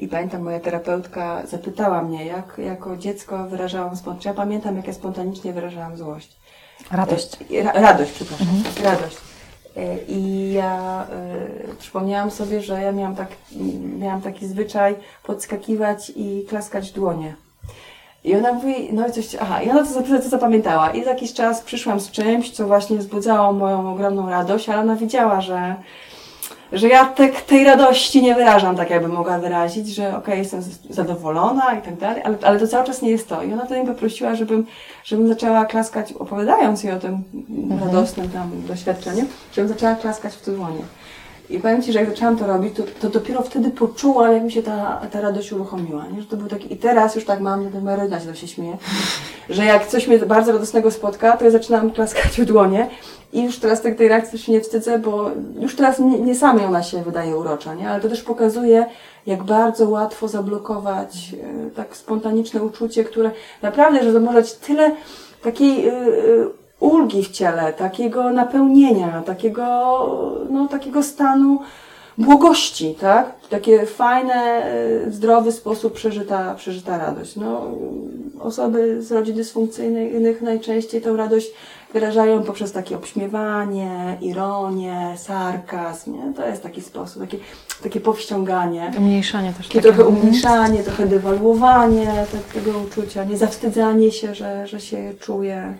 I 0.00 0.08
pamiętam, 0.08 0.42
moja 0.42 0.60
terapeutka 0.60 1.46
zapytała 1.46 2.02
mnie, 2.02 2.24
jak 2.26 2.58
jako 2.58 2.96
dziecko 2.96 3.48
wyrażałam 3.48 3.96
spontanicznie. 3.96 4.30
Ja 4.30 4.36
pamiętam, 4.36 4.76
jak 4.76 4.86
ja 4.86 4.92
spontanicznie 4.92 5.52
wyrażałam 5.52 5.96
złość. 5.96 6.36
Radość. 6.90 7.36
Ra 7.62 7.72
radość, 7.72 8.12
przepraszam. 8.12 8.48
Mhm. 8.48 8.84
Radość. 8.84 9.35
I 10.08 10.52
ja 10.52 11.06
y, 11.72 11.76
przypomniałam 11.76 12.30
sobie, 12.30 12.60
że 12.60 12.82
ja 12.82 12.92
miałam, 12.92 13.16
tak, 13.16 13.28
miałam 13.98 14.22
taki 14.22 14.46
zwyczaj 14.46 14.94
podskakiwać 15.22 16.12
i 16.16 16.44
klaskać 16.48 16.92
dłonie. 16.92 17.34
I 18.26 18.36
ona 18.36 18.52
mówi, 18.52 18.88
no 18.92 19.08
i 19.08 19.12
coś, 19.12 19.34
aha, 19.40 19.60
ona 19.70 19.84
to, 19.84 20.02
to, 20.02 20.28
zapamiętała. 20.28 20.90
I 20.90 21.04
za 21.04 21.10
jakiś 21.10 21.32
czas 21.34 21.60
przyszłam 21.60 22.00
z 22.00 22.10
czymś, 22.10 22.50
co 22.50 22.66
właśnie 22.66 22.98
wzbudzało 22.98 23.52
moją 23.52 23.92
ogromną 23.92 24.30
radość, 24.30 24.68
ale 24.68 24.80
ona 24.80 24.96
wiedziała, 24.96 25.40
że, 25.40 25.74
że 26.72 26.88
ja 26.88 27.04
te, 27.04 27.28
tej 27.28 27.64
radości 27.64 28.22
nie 28.22 28.34
wyrażam 28.34 28.76
tak, 28.76 28.90
jakbym 28.90 29.12
mogła 29.12 29.38
wyrazić, 29.38 29.88
że 29.88 30.08
okej, 30.08 30.18
okay, 30.18 30.38
jestem 30.38 30.62
zadowolona 30.90 31.74
i 31.78 31.82
tak 31.82 31.96
dalej, 31.96 32.22
ale, 32.24 32.36
ale 32.42 32.60
to 32.60 32.68
cały 32.68 32.86
czas 32.86 33.02
nie 33.02 33.10
jest 33.10 33.28
to. 33.28 33.42
I 33.42 33.52
ona 33.52 33.64
wtedy 33.64 33.80
mi 33.80 33.86
poprosiła, 33.86 34.34
żebym, 34.34 34.66
żebym 35.04 35.28
zaczęła 35.28 35.64
klaskać, 35.64 36.12
opowiadając 36.12 36.82
jej 36.84 36.92
o 36.92 36.98
tym 36.98 37.22
mhm. 37.72 37.90
radosnym 37.90 38.28
tam 38.28 38.50
doświadczeniu, 38.68 39.24
żebym 39.52 39.68
zaczęła 39.68 39.94
klaskać 39.94 40.34
w 40.34 40.54
dłonie. 40.54 40.82
I 41.50 41.58
powiem 41.60 41.82
Ci, 41.82 41.92
że 41.92 41.98
jak 41.98 42.08
zaczęłam 42.08 42.36
to 42.36 42.46
robić, 42.46 42.76
to, 42.76 42.82
to 43.00 43.08
dopiero 43.08 43.42
wtedy 43.42 43.70
poczułam, 43.70 44.32
jak 44.32 44.42
mi 44.42 44.52
się 44.52 44.62
ta, 44.62 45.02
ta 45.10 45.20
radość 45.20 45.52
uruchomiła. 45.52 46.06
Nie? 46.06 46.20
Że 46.22 46.28
to 46.28 46.36
był 46.36 46.48
taki, 46.48 46.72
I 46.72 46.76
teraz 46.76 47.14
już 47.14 47.24
tak 47.24 47.40
mam, 47.40 47.64
że 47.64 47.70
ten 47.70 47.84
Maryna 47.84 48.20
się 48.20 48.36
się 48.36 48.48
śmieje, 48.48 48.76
że 49.48 49.64
jak 49.64 49.86
coś 49.86 50.08
mnie 50.08 50.18
bardzo 50.18 50.52
radosnego 50.52 50.90
spotka, 50.90 51.36
to 51.36 51.44
ja 51.44 51.50
zaczynam 51.50 51.90
klaskać 51.90 52.40
w 52.40 52.44
dłonie 52.44 52.88
i 53.32 53.42
już 53.44 53.58
teraz 53.58 53.82
tak 53.82 53.96
tej 53.96 54.08
reakcji 54.08 54.38
się 54.38 54.52
nie 54.52 54.60
wstydzę, 54.60 54.98
bo 54.98 55.30
już 55.60 55.76
teraz 55.76 55.98
nie, 55.98 56.18
nie 56.18 56.34
samej 56.34 56.64
ona 56.64 56.82
się 56.82 57.02
wydaje 57.02 57.36
urocza, 57.36 57.74
nie? 57.74 57.90
ale 57.90 58.00
to 58.00 58.08
też 58.08 58.22
pokazuje, 58.22 58.86
jak 59.26 59.42
bardzo 59.42 59.88
łatwo 59.88 60.28
zablokować 60.28 61.34
e, 61.66 61.70
tak 61.70 61.96
spontaniczne 61.96 62.62
uczucie, 62.62 63.04
które 63.04 63.30
naprawdę, 63.62 64.12
że 64.12 64.20
może 64.20 64.42
tyle 64.42 64.92
takiej... 65.42 65.88
E, 65.88 65.92
e, 65.92 66.65
ulgi 66.80 67.22
w 67.22 67.30
ciele, 67.30 67.72
takiego 67.72 68.30
napełnienia, 68.30 69.22
takiego, 69.26 69.64
no, 70.50 70.68
takiego 70.68 71.02
stanu 71.02 71.58
błogości, 72.18 72.94
tak? 73.00 73.34
Takie 73.50 73.86
fajne, 73.86 74.62
w 75.06 75.14
zdrowy 75.14 75.52
sposób 75.52 75.92
przeżyta, 75.92 76.54
przeżyta 76.54 76.98
radość. 76.98 77.36
No, 77.36 77.70
osoby 78.40 79.02
z 79.02 79.12
rodzin 79.12 79.36
dysfunkcyjnych 79.36 80.42
najczęściej 80.42 81.00
tę 81.00 81.16
radość 81.16 81.50
wyrażają 81.92 82.42
poprzez 82.42 82.72
takie 82.72 82.96
obśmiewanie, 82.96 84.18
ironię, 84.20 85.14
sarkazm, 85.16 86.12
nie? 86.12 86.34
To 86.34 86.46
jest 86.46 86.62
taki 86.62 86.80
sposób, 86.80 87.22
takie, 87.22 87.38
takie 87.82 88.00
powściąganie. 88.00 88.92
Umniejszanie 88.98 89.52
też. 89.52 89.68
Takie, 89.68 89.80
trochę 89.80 90.04
umniejszanie, 90.04 90.82
trochę 90.82 91.06
dewaluowanie 91.06 92.26
tego 92.54 92.78
uczucia, 92.78 93.24
nie 93.24 93.36
zawstydzanie 93.36 94.12
się, 94.12 94.34
że, 94.34 94.66
że 94.66 94.80
się 94.80 95.12
czuje 95.20 95.74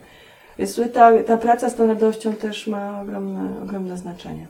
więc 0.58 0.80
ta, 0.94 1.22
ta 1.26 1.36
praca 1.36 1.70
z 1.70 1.74
tą 1.74 1.86
radością 1.86 2.32
też 2.32 2.66
ma 2.66 3.00
ogromne, 3.02 3.62
ogromne 3.62 3.98
znaczenie. 3.98 4.46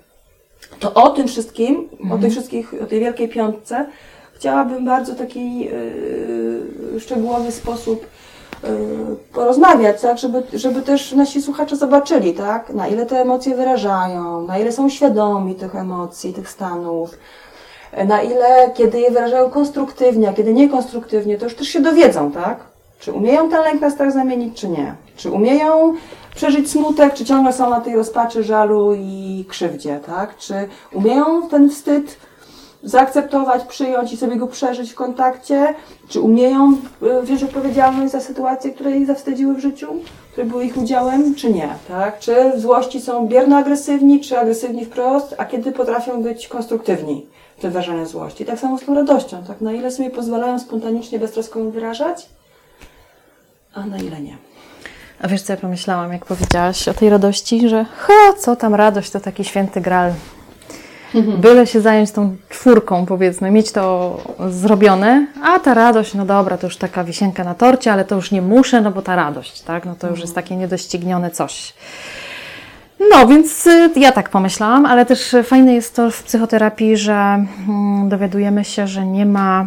To 0.81 0.95
o 0.95 1.11
tym 1.11 1.29
wszystkim, 1.29 1.89
mhm. 1.93 2.13
o 2.13 2.19
tej 2.19 2.31
wszystkich, 2.31 2.75
o 2.83 2.87
tej 2.87 3.01
wielkiej 3.01 3.29
piątce 3.29 3.87
chciałabym 4.35 4.85
bardzo 4.85 5.15
taki 5.15 5.59
yy, 5.59 7.01
szczegółowy 7.01 7.53
sposób 7.53 8.07
yy, 8.63 8.69
porozmawiać, 9.33 10.01
tak, 10.01 10.19
żeby, 10.19 10.43
żeby 10.53 10.83
też 10.83 11.13
nasi 11.13 11.43
słuchacze 11.43 11.77
zobaczyli, 11.77 12.35
tak, 12.35 12.71
na 12.71 12.89
ile 12.89 13.07
te 13.07 13.21
emocje 13.21 13.57
wyrażają, 13.57 14.47
na 14.47 14.59
ile 14.59 14.73
są 14.73 14.89
świadomi 14.89 15.55
tych 15.55 15.75
emocji, 15.75 16.33
tych 16.33 16.51
stanów, 16.51 17.19
na 18.05 18.23
ile, 18.23 18.71
kiedy 18.75 19.01
je 19.01 19.11
wyrażają 19.11 19.51
konstruktywnie, 19.51 20.29
a 20.29 20.33
kiedy 20.33 20.53
niekonstruktywnie, 20.53 21.39
to 21.39 21.45
już 21.45 21.55
też 21.55 21.69
się 21.69 21.81
dowiedzą, 21.81 22.33
tak? 22.33 22.76
Czy 23.01 23.13
umieją 23.13 23.51
ten 23.51 23.61
lęk 23.61 23.81
na 23.81 23.91
strach 23.91 24.13
zamienić, 24.13 24.61
czy 24.61 24.69
nie? 24.69 24.95
Czy 25.17 25.31
umieją 25.31 25.95
przeżyć 26.35 26.71
smutek, 26.71 27.15
czy 27.15 27.25
ciągle 27.25 27.53
są 27.53 27.71
na 27.71 27.81
tej 27.81 27.97
rozpaczy, 27.97 28.43
żalu 28.45 28.95
i 28.95 29.45
krzywdzie, 29.49 30.01
tak? 30.07 30.37
Czy 30.37 30.55
umieją 30.93 31.49
ten 31.49 31.71
wstyd 31.71 32.17
zaakceptować, 32.83 33.65
przyjąć 33.65 34.13
i 34.13 34.17
sobie 34.17 34.37
go 34.37 34.47
przeżyć 34.47 34.93
w 34.93 34.95
kontakcie? 34.95 35.75
Czy 36.09 36.21
umieją 36.21 36.77
e, 37.03 37.23
wziąć 37.23 37.43
odpowiedzialność 37.43 38.13
za 38.13 38.21
sytuacje, 38.21 38.71
które 38.71 38.91
ich 38.91 39.07
zawstydziły 39.07 39.55
w 39.55 39.61
życiu, 39.61 39.87
które 40.33 40.47
były 40.47 40.65
ich 40.65 40.77
udziałem, 40.77 41.35
czy 41.35 41.53
nie, 41.53 41.69
tak? 41.89 42.19
Czy 42.19 42.53
w 42.57 42.61
złości 42.61 43.01
są 43.01 43.29
bierno-agresywni, 43.29 44.21
czy 44.21 44.39
agresywni 44.39 44.85
wprost, 44.85 45.35
a 45.39 45.45
kiedy 45.45 45.73
potrafią 45.73 46.23
być 46.23 46.49
konstruktywni 46.49 47.27
w 47.59 47.63
wyrażaniu 47.63 48.07
złości? 48.07 48.45
Tak 48.45 48.59
samo 48.59 48.79
z 48.79 48.85
tą 48.85 48.95
radością, 48.95 49.37
tak? 49.47 49.61
Na 49.61 49.73
ile 49.73 49.91
sobie 49.91 50.11
pozwalają 50.11 50.59
spontanicznie, 50.59 51.19
beztrosko 51.19 51.59
ją 51.59 51.71
wyrażać, 51.71 52.29
a 53.77 53.87
na 53.87 53.99
ile 53.99 54.21
nie. 54.21 54.37
A 55.23 55.29
wiesz, 55.29 55.43
co 55.43 55.53
ja 55.53 55.57
pomyślałam, 55.57 56.13
jak 56.13 56.25
powiedziałaś 56.25 56.89
o 56.89 56.95
tej 56.95 57.11
radości, 57.11 57.69
że 57.69 57.85
ha, 57.85 58.33
co 58.39 58.57
tam 58.57 58.75
radość, 58.75 59.11
to 59.11 59.21
taki 59.21 59.45
święty 59.45 59.81
gral. 59.81 60.13
byle 61.39 61.67
się 61.67 61.81
zająć 61.81 62.13
tą 62.13 62.37
czwórką, 62.49 63.07
powiedzmy, 63.07 63.51
mieć 63.51 63.73
to 63.73 64.17
zrobione, 64.51 65.27
a 65.43 65.59
ta 65.59 65.75
radość, 65.75 66.15
no 66.15 66.27
dobra, 66.27 66.59
to 66.59 66.67
już 66.67 66.77
taka 66.77 67.05
wisienka 67.05 67.45
na 67.45 67.55
torcie, 67.55 67.93
ale 67.93 68.05
to 68.05 68.15
już 68.15 68.31
nie 68.31 68.43
muszę, 68.43 68.81
no 68.81 68.91
bo 68.91 69.03
ta 69.03 69.17
radość, 69.17 69.61
tak? 69.61 69.85
No 69.85 69.95
to 69.99 70.11
już 70.11 70.21
jest 70.21 70.35
takie 70.35 70.57
niedoścignione 70.57 71.31
coś. 71.31 71.75
No, 73.11 73.27
więc 73.27 73.67
y, 73.67 73.91
ja 73.97 74.13
tak 74.13 74.31
pomyślałam, 74.31 74.87
ale 74.87 75.07
też 75.07 75.37
fajne 75.45 75.75
jest 75.75 75.97
to 75.97 76.11
w 76.11 76.23
psychoterapii, 76.23 76.97
że 76.97 77.15
mm, 77.15 78.09
dowiadujemy 78.09 78.65
się, 78.65 78.87
że 78.87 79.07
nie 79.07 79.27
ma 79.27 79.67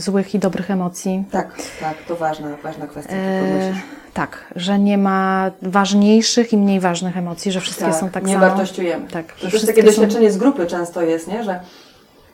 złych 0.00 0.34
i 0.34 0.38
dobrych 0.38 0.70
emocji. 0.70 1.24
Tak, 1.30 1.62
tak, 1.80 1.94
to 2.08 2.16
ważna, 2.16 2.48
ważna 2.62 2.86
kwestia. 2.86 3.12
E, 3.14 3.72
tak, 4.14 4.52
że 4.56 4.78
nie 4.78 4.98
ma 4.98 5.50
ważniejszych 5.62 6.52
i 6.52 6.56
mniej 6.56 6.80
ważnych 6.80 7.16
emocji, 7.16 7.52
że 7.52 7.60
wszystkie 7.60 7.92
są 7.92 8.10
tak 8.10 8.24
nie 8.26 8.34
samo. 8.34 8.46
wartościujemy. 8.46 9.08
Tak, 9.08 9.32
to 9.32 9.40
że 9.40 9.48
wszystkie 9.48 9.72
takie 9.72 9.82
są- 9.82 9.86
doświadczenie 9.86 10.32
z 10.32 10.36
grupy 10.38 10.66
często 10.66 11.02
jest, 11.02 11.28
nie? 11.28 11.44
że 11.44 11.60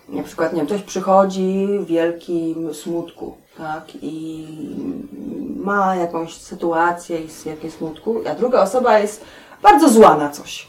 na 0.08 0.22
przykład 0.22 0.52
nie 0.52 0.56
wiem, 0.58 0.66
ktoś 0.66 0.82
przychodzi 0.82 1.66
w 1.80 1.86
wielkim 1.86 2.74
smutku 2.74 3.34
tak? 3.58 3.84
i 4.02 4.46
ma 5.56 5.96
jakąś 5.96 6.34
sytuację 6.34 7.18
i 7.18 7.22
jest 7.22 7.40
w 7.42 7.44
wielkim 7.44 7.70
smutku, 7.70 8.16
a 8.30 8.34
druga 8.34 8.62
osoba 8.62 8.98
jest 8.98 9.24
bardzo 9.62 9.88
zła 9.88 10.16
na 10.16 10.30
coś. 10.30 10.66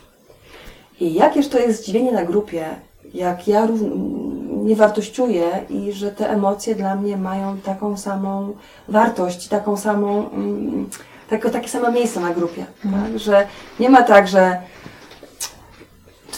I 0.99 1.13
jakież 1.13 1.47
to 1.47 1.59
jest 1.59 1.81
zdziwienie 1.83 2.11
na 2.11 2.25
grupie, 2.25 2.65
jak 3.13 3.47
ja 3.47 3.67
równ- 3.67 4.38
nie 4.63 4.75
wartościuję 4.75 5.65
i 5.69 5.91
że 5.91 6.11
te 6.11 6.29
emocje 6.29 6.75
dla 6.75 6.95
mnie 6.95 7.17
mają 7.17 7.57
taką 7.57 7.97
samą 7.97 8.53
wartość, 8.87 9.47
taką 9.47 9.77
samą, 9.77 10.29
tako, 11.29 11.49
takie 11.49 11.67
same 11.67 11.91
miejsce 11.91 12.19
na 12.19 12.33
grupie. 12.33 12.65
Tak? 12.83 13.19
Że 13.19 13.47
nie 13.79 13.89
ma 13.89 14.01
tak, 14.03 14.27
że 14.27 14.61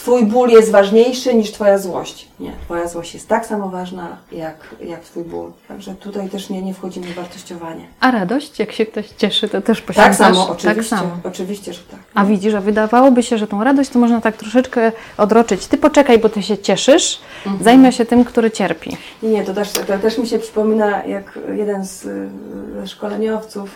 Twój 0.02 0.26
ból 0.26 0.48
jest 0.50 0.70
ważniejszy 0.70 1.34
niż 1.34 1.52
Twoja 1.52 1.78
złość. 1.78 2.28
Nie, 2.40 2.52
Twoja 2.64 2.88
złość 2.88 3.14
jest 3.14 3.28
tak 3.28 3.46
samo 3.46 3.68
ważna 3.68 4.16
jak, 4.32 4.56
jak 4.84 5.00
Twój 5.00 5.24
ból. 5.24 5.50
Także 5.68 5.94
tutaj 5.94 6.28
też 6.30 6.50
nie, 6.50 6.62
nie 6.62 6.74
wchodzimy 6.74 7.06
w 7.06 7.14
wartościowanie. 7.14 7.86
A 8.00 8.10
radość, 8.10 8.58
jak 8.58 8.72
się 8.72 8.86
ktoś 8.86 9.08
cieszy, 9.08 9.48
to 9.48 9.60
też 9.60 9.78
Tak 9.78 9.86
poświęcasz? 9.86 10.16
samo, 10.16 10.48
oczywiście. 10.48 10.74
Tak 10.74 10.84
samo. 10.84 11.10
Oczywiście, 11.24 11.72
że 11.72 11.80
tak. 11.90 12.00
A 12.14 12.24
widzisz, 12.24 12.54
a 12.54 12.60
wydawałoby 12.60 13.22
się, 13.22 13.38
że 13.38 13.46
tą 13.46 13.64
radość 13.64 13.90
to 13.90 13.98
można 13.98 14.20
tak 14.20 14.36
troszeczkę 14.36 14.92
odroczyć. 15.18 15.66
Ty 15.66 15.78
poczekaj, 15.78 16.18
bo 16.18 16.28
ty 16.28 16.42
się 16.42 16.58
cieszysz, 16.58 17.18
Mhm. 17.46 17.64
zajmę 17.64 17.92
się 17.92 18.04
tym, 18.04 18.24
który 18.24 18.50
cierpi. 18.50 18.96
Nie, 19.22 19.28
nie, 19.30 19.44
to 19.44 19.54
też, 19.54 19.72
to 19.72 19.98
też 19.98 20.18
mi 20.18 20.26
się 20.26 20.38
przypomina, 20.38 21.04
jak 21.04 21.38
jeden 21.56 21.84
z 21.86 22.04
y, 22.04 22.86
szkoleniowców 22.86 23.70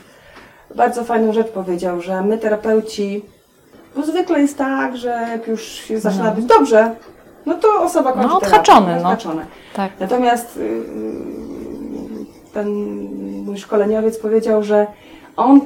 bardzo 0.74 1.04
fajną 1.04 1.32
rzecz 1.32 1.48
powiedział, 1.48 2.00
że 2.00 2.22
my 2.22 2.38
terapeuci, 2.38 3.22
bo 3.96 4.02
zwykle 4.02 4.40
jest 4.40 4.58
tak, 4.58 4.96
że 4.96 5.08
jak 5.08 5.48
już 5.48 5.62
się 5.62 6.00
zaczyna 6.00 6.24
No. 6.24 6.32
być 6.32 6.44
dobrze, 6.44 6.94
no 7.46 7.54
to 7.54 7.68
osoba 7.82 8.12
kończy 8.12 8.28
No, 8.28 8.40
terapię, 8.40 8.46
odhaczony, 8.96 9.36
no. 9.40 9.46
Tak. 9.74 9.92
Natomiast 10.00 10.56
y, 10.56 10.82
ten 12.54 12.68
mój 13.44 13.58
szkoleniowiec 13.58 14.18
powiedział, 14.18 14.62
że 14.62 14.86
on 15.36 15.60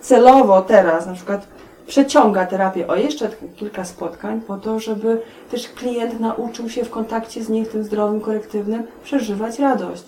celowo 0.00 0.62
teraz 0.62 1.06
na 1.06 1.12
przykład 1.14 1.46
przeciąga 1.86 2.46
terapię 2.46 2.86
o 2.88 2.96
jeszcze 2.96 3.28
kilka 3.56 3.84
spotkań 3.84 4.40
po 4.40 4.56
to, 4.56 4.80
żeby 4.80 5.22
też 5.50 5.68
klient 5.68 6.20
nauczył 6.20 6.68
się 6.68 6.84
w 6.84 6.90
kontakcie 6.90 7.44
z 7.44 7.48
nim, 7.48 7.66
tym 7.66 7.84
zdrowym, 7.84 8.20
korektywnym, 8.20 8.82
przeżywać 9.04 9.58
radość. 9.58 10.04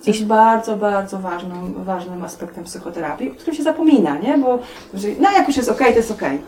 Co 0.00 0.10
jest 0.10 0.24
bardzo, 0.24 0.76
bardzo 0.76 1.18
ważnym, 1.18 1.84
ważnym 1.84 2.24
aspektem 2.24 2.64
psychoterapii, 2.64 3.30
o 3.30 3.34
którym 3.34 3.54
się 3.54 3.62
zapomina, 3.62 4.18
nie? 4.18 4.38
Bo 4.38 4.58
że, 4.94 5.08
no 5.20 5.32
jak 5.32 5.48
już 5.48 5.56
jest 5.56 5.68
okej, 5.70 5.92
to 5.92 5.96
jest 5.98 6.10
okej. 6.10 6.42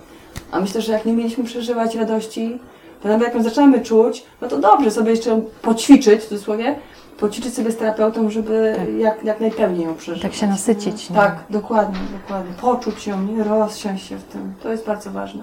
A 0.52 0.60
myślę, 0.60 0.80
że 0.80 0.92
jak 0.92 1.04
nie 1.04 1.12
mieliśmy 1.12 1.44
przeżywać 1.44 1.94
radości, 1.94 2.58
to 3.02 3.08
nawet 3.08 3.26
jak 3.28 3.34
ją 3.36 3.42
zaczynamy 3.42 3.80
czuć, 3.80 4.24
no 4.40 4.48
to 4.48 4.58
dobrze 4.58 4.90
sobie 4.90 5.10
jeszcze 5.10 5.40
poćwiczyć, 5.62 6.20
w 6.20 6.28
cudzysłowie, 6.28 6.74
poćwiczyć 7.20 7.54
sobie 7.54 7.70
z 7.70 7.76
terapeutą, 7.76 8.30
żeby 8.30 8.74
Tak. 8.76 8.88
jak, 8.98 9.24
jak 9.24 9.40
najpełniej 9.40 9.84
ją 9.86 9.94
przeżywać. 9.94 10.22
Tak 10.32 10.40
się 10.40 10.46
nasycić, 10.46 11.10
No. 11.10 11.16
Tak, 11.16 11.36
dokładnie, 11.50 11.98
dokładnie. 12.22 12.52
Poczuć 12.60 13.06
ją, 13.06 13.22
nie 13.22 13.44
rozsiąść 13.44 14.06
się 14.08 14.16
w 14.16 14.22
tym. 14.24 14.54
To 14.62 14.70
jest 14.70 14.86
bardzo 14.86 15.10
ważne. 15.10 15.42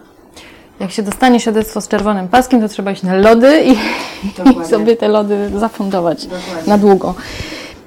Jak 0.80 0.92
się 0.92 1.04
dostanie 1.04 1.40
świadectwo 1.40 1.82
z 1.82 1.88
czerwonym 1.88 2.28
paskiem, 2.28 2.62
to 2.62 2.68
trzeba 2.68 2.92
iść 2.92 3.04
na 3.04 3.16
lody 3.16 3.62
i, 3.64 3.72
i 4.62 4.66
sobie 4.66 4.96
te 4.96 5.08
lody 5.08 5.50
zafundować 5.60 6.26
Dokładnie. 6.28 6.68
na 6.68 6.78
długo. 6.78 7.16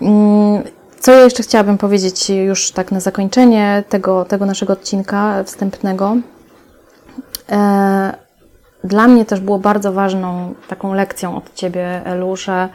Mm, 0.02 0.62
Co 1.00 1.12
ja 1.12 1.20
jeszcze 1.24 1.42
chciałabym 1.42 1.78
powiedzieć 1.78 2.30
już 2.30 2.70
tak 2.70 2.92
na 2.92 3.00
zakończenie 3.00 3.84
tego, 3.88 4.24
tego 4.24 4.46
naszego 4.46 4.72
odcinka 4.72 5.44
wstępnego. 5.44 6.16
E, 7.50 8.26
Dla 8.84 9.08
mnie 9.08 9.24
też 9.24 9.40
było 9.40 9.58
bardzo 9.58 9.92
ważną 9.92 10.54
taką 10.68 10.94
lekcją 10.94 11.36
od 11.36 11.54
Ciebie, 11.54 12.02
Elu, 12.04 12.36
że 12.36 12.68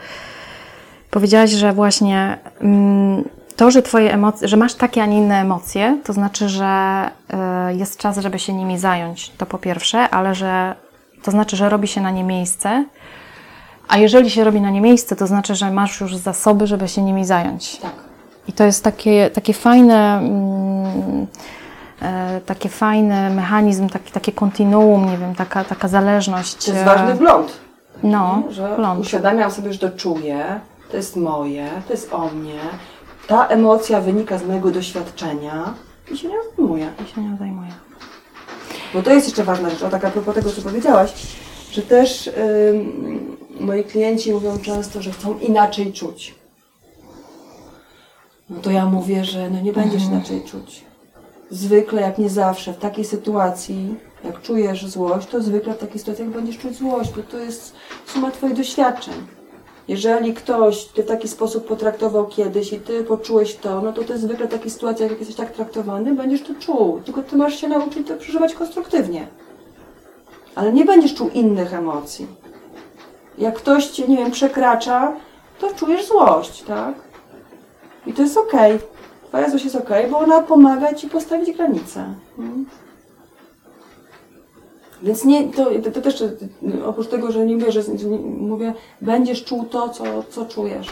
powiedziałaś, 1.12 1.50
że 1.50 1.74
właśnie 1.74 2.38
mm, 2.62 3.24
to, 3.56 3.72
że 3.72 3.82
Twoje 3.82 4.14
emocje, 4.14 4.48
że 4.48 4.58
masz 4.58 4.74
takie, 4.74 5.04
a 5.04 5.06
nie 5.06 5.18
inne 5.18 5.42
emocje, 5.42 5.98
to 6.04 6.14
znaczy, 6.14 6.50
że 6.50 6.66
e, 7.30 7.76
jest 7.76 7.98
czas, 7.98 8.18
żeby 8.18 8.40
się 8.40 8.54
nimi 8.54 8.80
zająć. 8.80 9.30
To 9.30 9.46
po 9.46 9.58
pierwsze, 9.58 10.10
ale 10.10 10.36
że 10.36 10.76
to 11.24 11.32
znaczy, 11.32 11.56
że 11.56 11.70
robi 11.70 11.88
się 11.88 12.02
na 12.02 12.12
nie 12.12 12.24
miejsce. 12.24 12.86
A 13.88 13.98
jeżeli 13.98 14.30
się 14.30 14.44
robi 14.44 14.62
na 14.62 14.70
nie 14.70 14.82
miejsce, 14.82 15.16
to 15.16 15.28
znaczy, 15.28 15.56
że 15.56 15.72
masz 15.72 16.02
już 16.02 16.16
zasoby, 16.16 16.68
żeby 16.68 16.88
się 16.88 17.02
nimi 17.02 17.26
zająć. 17.26 17.78
Tak. 17.78 17.94
I 18.48 18.54
to 18.54 18.64
jest 18.64 18.84
takie, 18.84 19.30
takie 19.30 19.54
fajne, 19.54 20.18
mm, 20.18 21.28
e, 22.02 22.42
takie 22.46 22.70
fajny 22.70 23.30
mechanizm, 23.30 23.90
taki, 23.90 24.12
takie 24.12 24.32
kontinuum, 24.32 25.06
nie 25.12 25.18
wiem, 25.18 25.36
taka, 25.36 25.64
taka 25.64 25.88
zależność. 25.88 26.66
To 26.66 26.72
jest 26.72 26.84
e, 26.84 26.86
ważny 26.86 27.16
wgląd. 27.16 27.52
No, 28.04 28.44
że 28.50 28.74
wgląd. 28.74 29.00
uświadamiam 29.00 29.52
sobie, 29.52 29.74
że 29.74 29.80
to 29.80 29.98
czuję, 29.98 30.60
to 30.92 30.98
jest 30.98 31.16
moje, 31.16 31.70
to 31.88 31.94
jest 31.94 32.14
o 32.14 32.28
mnie. 32.28 32.60
Ta 33.28 33.48
emocja 33.48 34.02
wynika 34.02 34.38
z 34.38 34.46
mojego 34.46 34.72
doświadczenia 34.72 35.74
i 36.12 36.18
się 36.18 36.28
nią 36.28 36.36
zajmuję. 36.58 36.90
I 37.06 37.16
się 37.16 37.22
nią 37.22 37.38
zajmuję. 37.38 37.72
Bo 38.94 39.04
to 39.04 39.12
jest 39.12 39.28
jeszcze 39.28 39.44
ważna 39.44 39.70
rzecz, 39.70 39.84
o 39.84 39.90
tak 39.90 40.06
a 40.06 40.10
propos 40.10 40.36
tego, 40.36 40.50
co 40.50 40.62
powiedziałaś, 40.62 41.14
że 41.72 41.82
też 41.82 42.28
ym, 42.70 43.38
moi 43.60 43.84
klienci 43.84 44.34
mówią 44.34 44.58
często, 44.60 45.02
że 45.02 45.12
chcą 45.12 45.40
inaczej 45.40 45.94
czuć. 45.94 46.36
No 48.50 48.62
to 48.62 48.72
ja 48.72 48.86
mówię, 48.86 49.26
że 49.26 49.50
no 49.50 49.62
nie 49.62 49.74
będziesz 49.74 50.04
inaczej 50.04 50.44
czuć. 50.44 50.84
Zwykle, 51.52 52.02
jak 52.02 52.18
nie 52.18 52.30
zawsze, 52.30 52.74
w 52.74 52.78
takiej 52.78 53.06
sytuacji, 53.06 53.96
jak 54.24 54.42
czujesz 54.42 54.88
złość, 54.88 55.28
to 55.28 55.42
zwykle 55.42 55.74
w 55.74 55.78
takiej 55.78 56.00
sytuacji 56.00 56.26
będziesz 56.26 56.58
czuć 56.58 56.78
złość, 56.78 57.12
bo 57.16 57.24
to 57.24 57.38
jest 57.38 57.76
suma 58.06 58.32
Twoich 58.32 58.54
doświadczeń. 58.54 59.14
Jeżeli 59.88 60.34
ktoś 60.34 60.84
Cię 60.84 61.04
w 61.04 61.08
taki 61.08 61.28
sposób 61.28 61.68
potraktował 61.68 62.28
kiedyś 62.28 62.74
i 62.74 62.80
Ty 62.80 63.04
poczułeś 63.04 63.56
to, 63.56 63.82
no 63.82 63.94
to 63.94 64.04
Ty 64.04 64.18
zwykle 64.18 64.48
w 64.48 64.52
takich 64.52 64.74
sytuacjach, 64.74 65.10
jak 65.10 65.20
jesteś 65.20 65.38
tak 65.38 65.52
traktowany, 65.52 66.16
będziesz 66.16 66.42
to 66.42 66.54
czuł. 66.60 67.02
Tylko 67.06 67.24
Ty 67.24 67.36
masz 67.36 67.56
się 67.62 67.68
nauczyć 67.68 68.08
to 68.08 68.18
przeżywać 68.18 68.54
konstruktywnie. 68.54 69.28
Ale 70.56 70.74
nie 70.74 70.86
będziesz 70.86 71.16
czuł 71.16 71.30
innych 71.30 71.74
emocji. 71.74 72.28
Jak 73.38 73.56
ktoś 73.56 73.88
Cię, 73.88 74.08
nie 74.08 74.18
wiem, 74.18 74.32
przekracza, 74.32 75.14
to 75.60 75.74
czujesz 75.74 76.08
złość, 76.08 76.64
tak? 76.64 76.96
I 78.06 78.14
to 78.14 78.22
jest 78.22 78.38
okej. 78.38 78.80
Twoja 79.32 79.50
złość 79.50 79.64
jest 79.64 79.76
okej, 79.76 80.12
bo 80.12 80.18
ona 80.18 80.42
pomaga 80.42 80.94
Ci 80.94 81.10
postawić 81.10 81.58
granice. 81.58 82.14
Mm. 82.38 82.66
Więc 85.04 85.26
nie, 85.26 85.48
to, 85.54 85.66
to, 85.94 86.02
też 86.02 86.24
oprócz 86.86 87.08
tego, 87.08 87.32
że 87.32 87.46
nie 87.46 87.56
mówię, 87.56 87.72
że, 87.72 87.82
nie, 87.84 88.18
mówię, 88.20 88.74
będziesz 89.02 89.44
czuł 89.44 89.66
to, 89.66 89.90
co, 89.90 90.24
co 90.30 90.46
czujesz. 90.46 90.88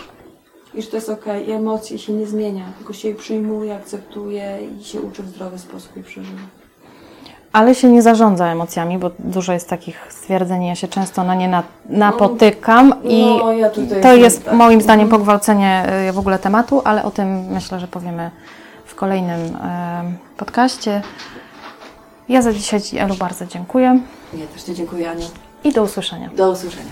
I 0.73 0.81
że 0.81 0.87
to 0.87 0.97
jest 0.97 1.09
okej, 1.09 1.49
i 1.49 1.51
emocje 1.51 1.97
się 1.97 2.13
nie 2.13 2.27
zmienia, 2.27 2.65
tylko 2.77 2.93
się 2.93 3.07
je 3.07 3.15
przyjmuje, 3.15 3.75
akceptuje 3.75 4.59
i 4.79 4.83
się 4.83 5.01
uczy 5.01 5.23
w 5.23 5.27
zdrowy 5.27 5.59
sposób 5.59 5.97
je 5.97 6.03
przeżywa. 6.03 6.58
Ale 7.53 7.75
się 7.75 7.89
nie 7.89 8.01
zarządza 8.01 8.47
emocjami, 8.47 8.97
bo 8.97 9.11
dużo 9.19 9.53
jest 9.53 9.69
takich 9.69 10.07
stwierdzeń, 10.09 10.65
ja 10.65 10.75
się 10.75 10.87
często 10.87 11.23
na 11.23 11.35
nie 11.35 11.47
na, 11.47 11.63
napotykam 11.89 12.93
i 13.03 13.25
No, 13.39 13.51
ja 13.51 13.69
tutaj 13.69 14.01
to 14.01 14.13
jest 14.15 14.45
tak. 14.45 14.53
moim 14.53 14.81
zdaniem 14.81 15.09
pogwałcenie 15.09 15.85
y, 16.09 16.11
w 16.13 16.19
ogóle 16.19 16.39
tematu, 16.39 16.81
ale 16.85 17.03
o 17.03 17.11
tym 17.11 17.45
myślę, 17.47 17.79
że 17.79 17.87
powiemy 17.87 18.31
w 18.85 18.95
kolejnym 18.95 19.55
e, 19.55 20.03
podcaście. 20.37 21.01
Ja 22.29 22.41
za 22.41 22.53
dzisiaj 22.53 22.81
Elu, 22.99 23.15
bardzo 23.15 23.45
dziękuję 23.45 23.99
Ja 24.33 24.47
też 24.47 24.63
Ci 24.63 24.73
dziękuję, 24.75 25.09
Aniu. 25.11 25.25
i 25.63 25.73
do 25.73 25.83
usłyszenia. 25.83 26.29
Do 26.35 26.51
usłyszenia. 26.51 26.91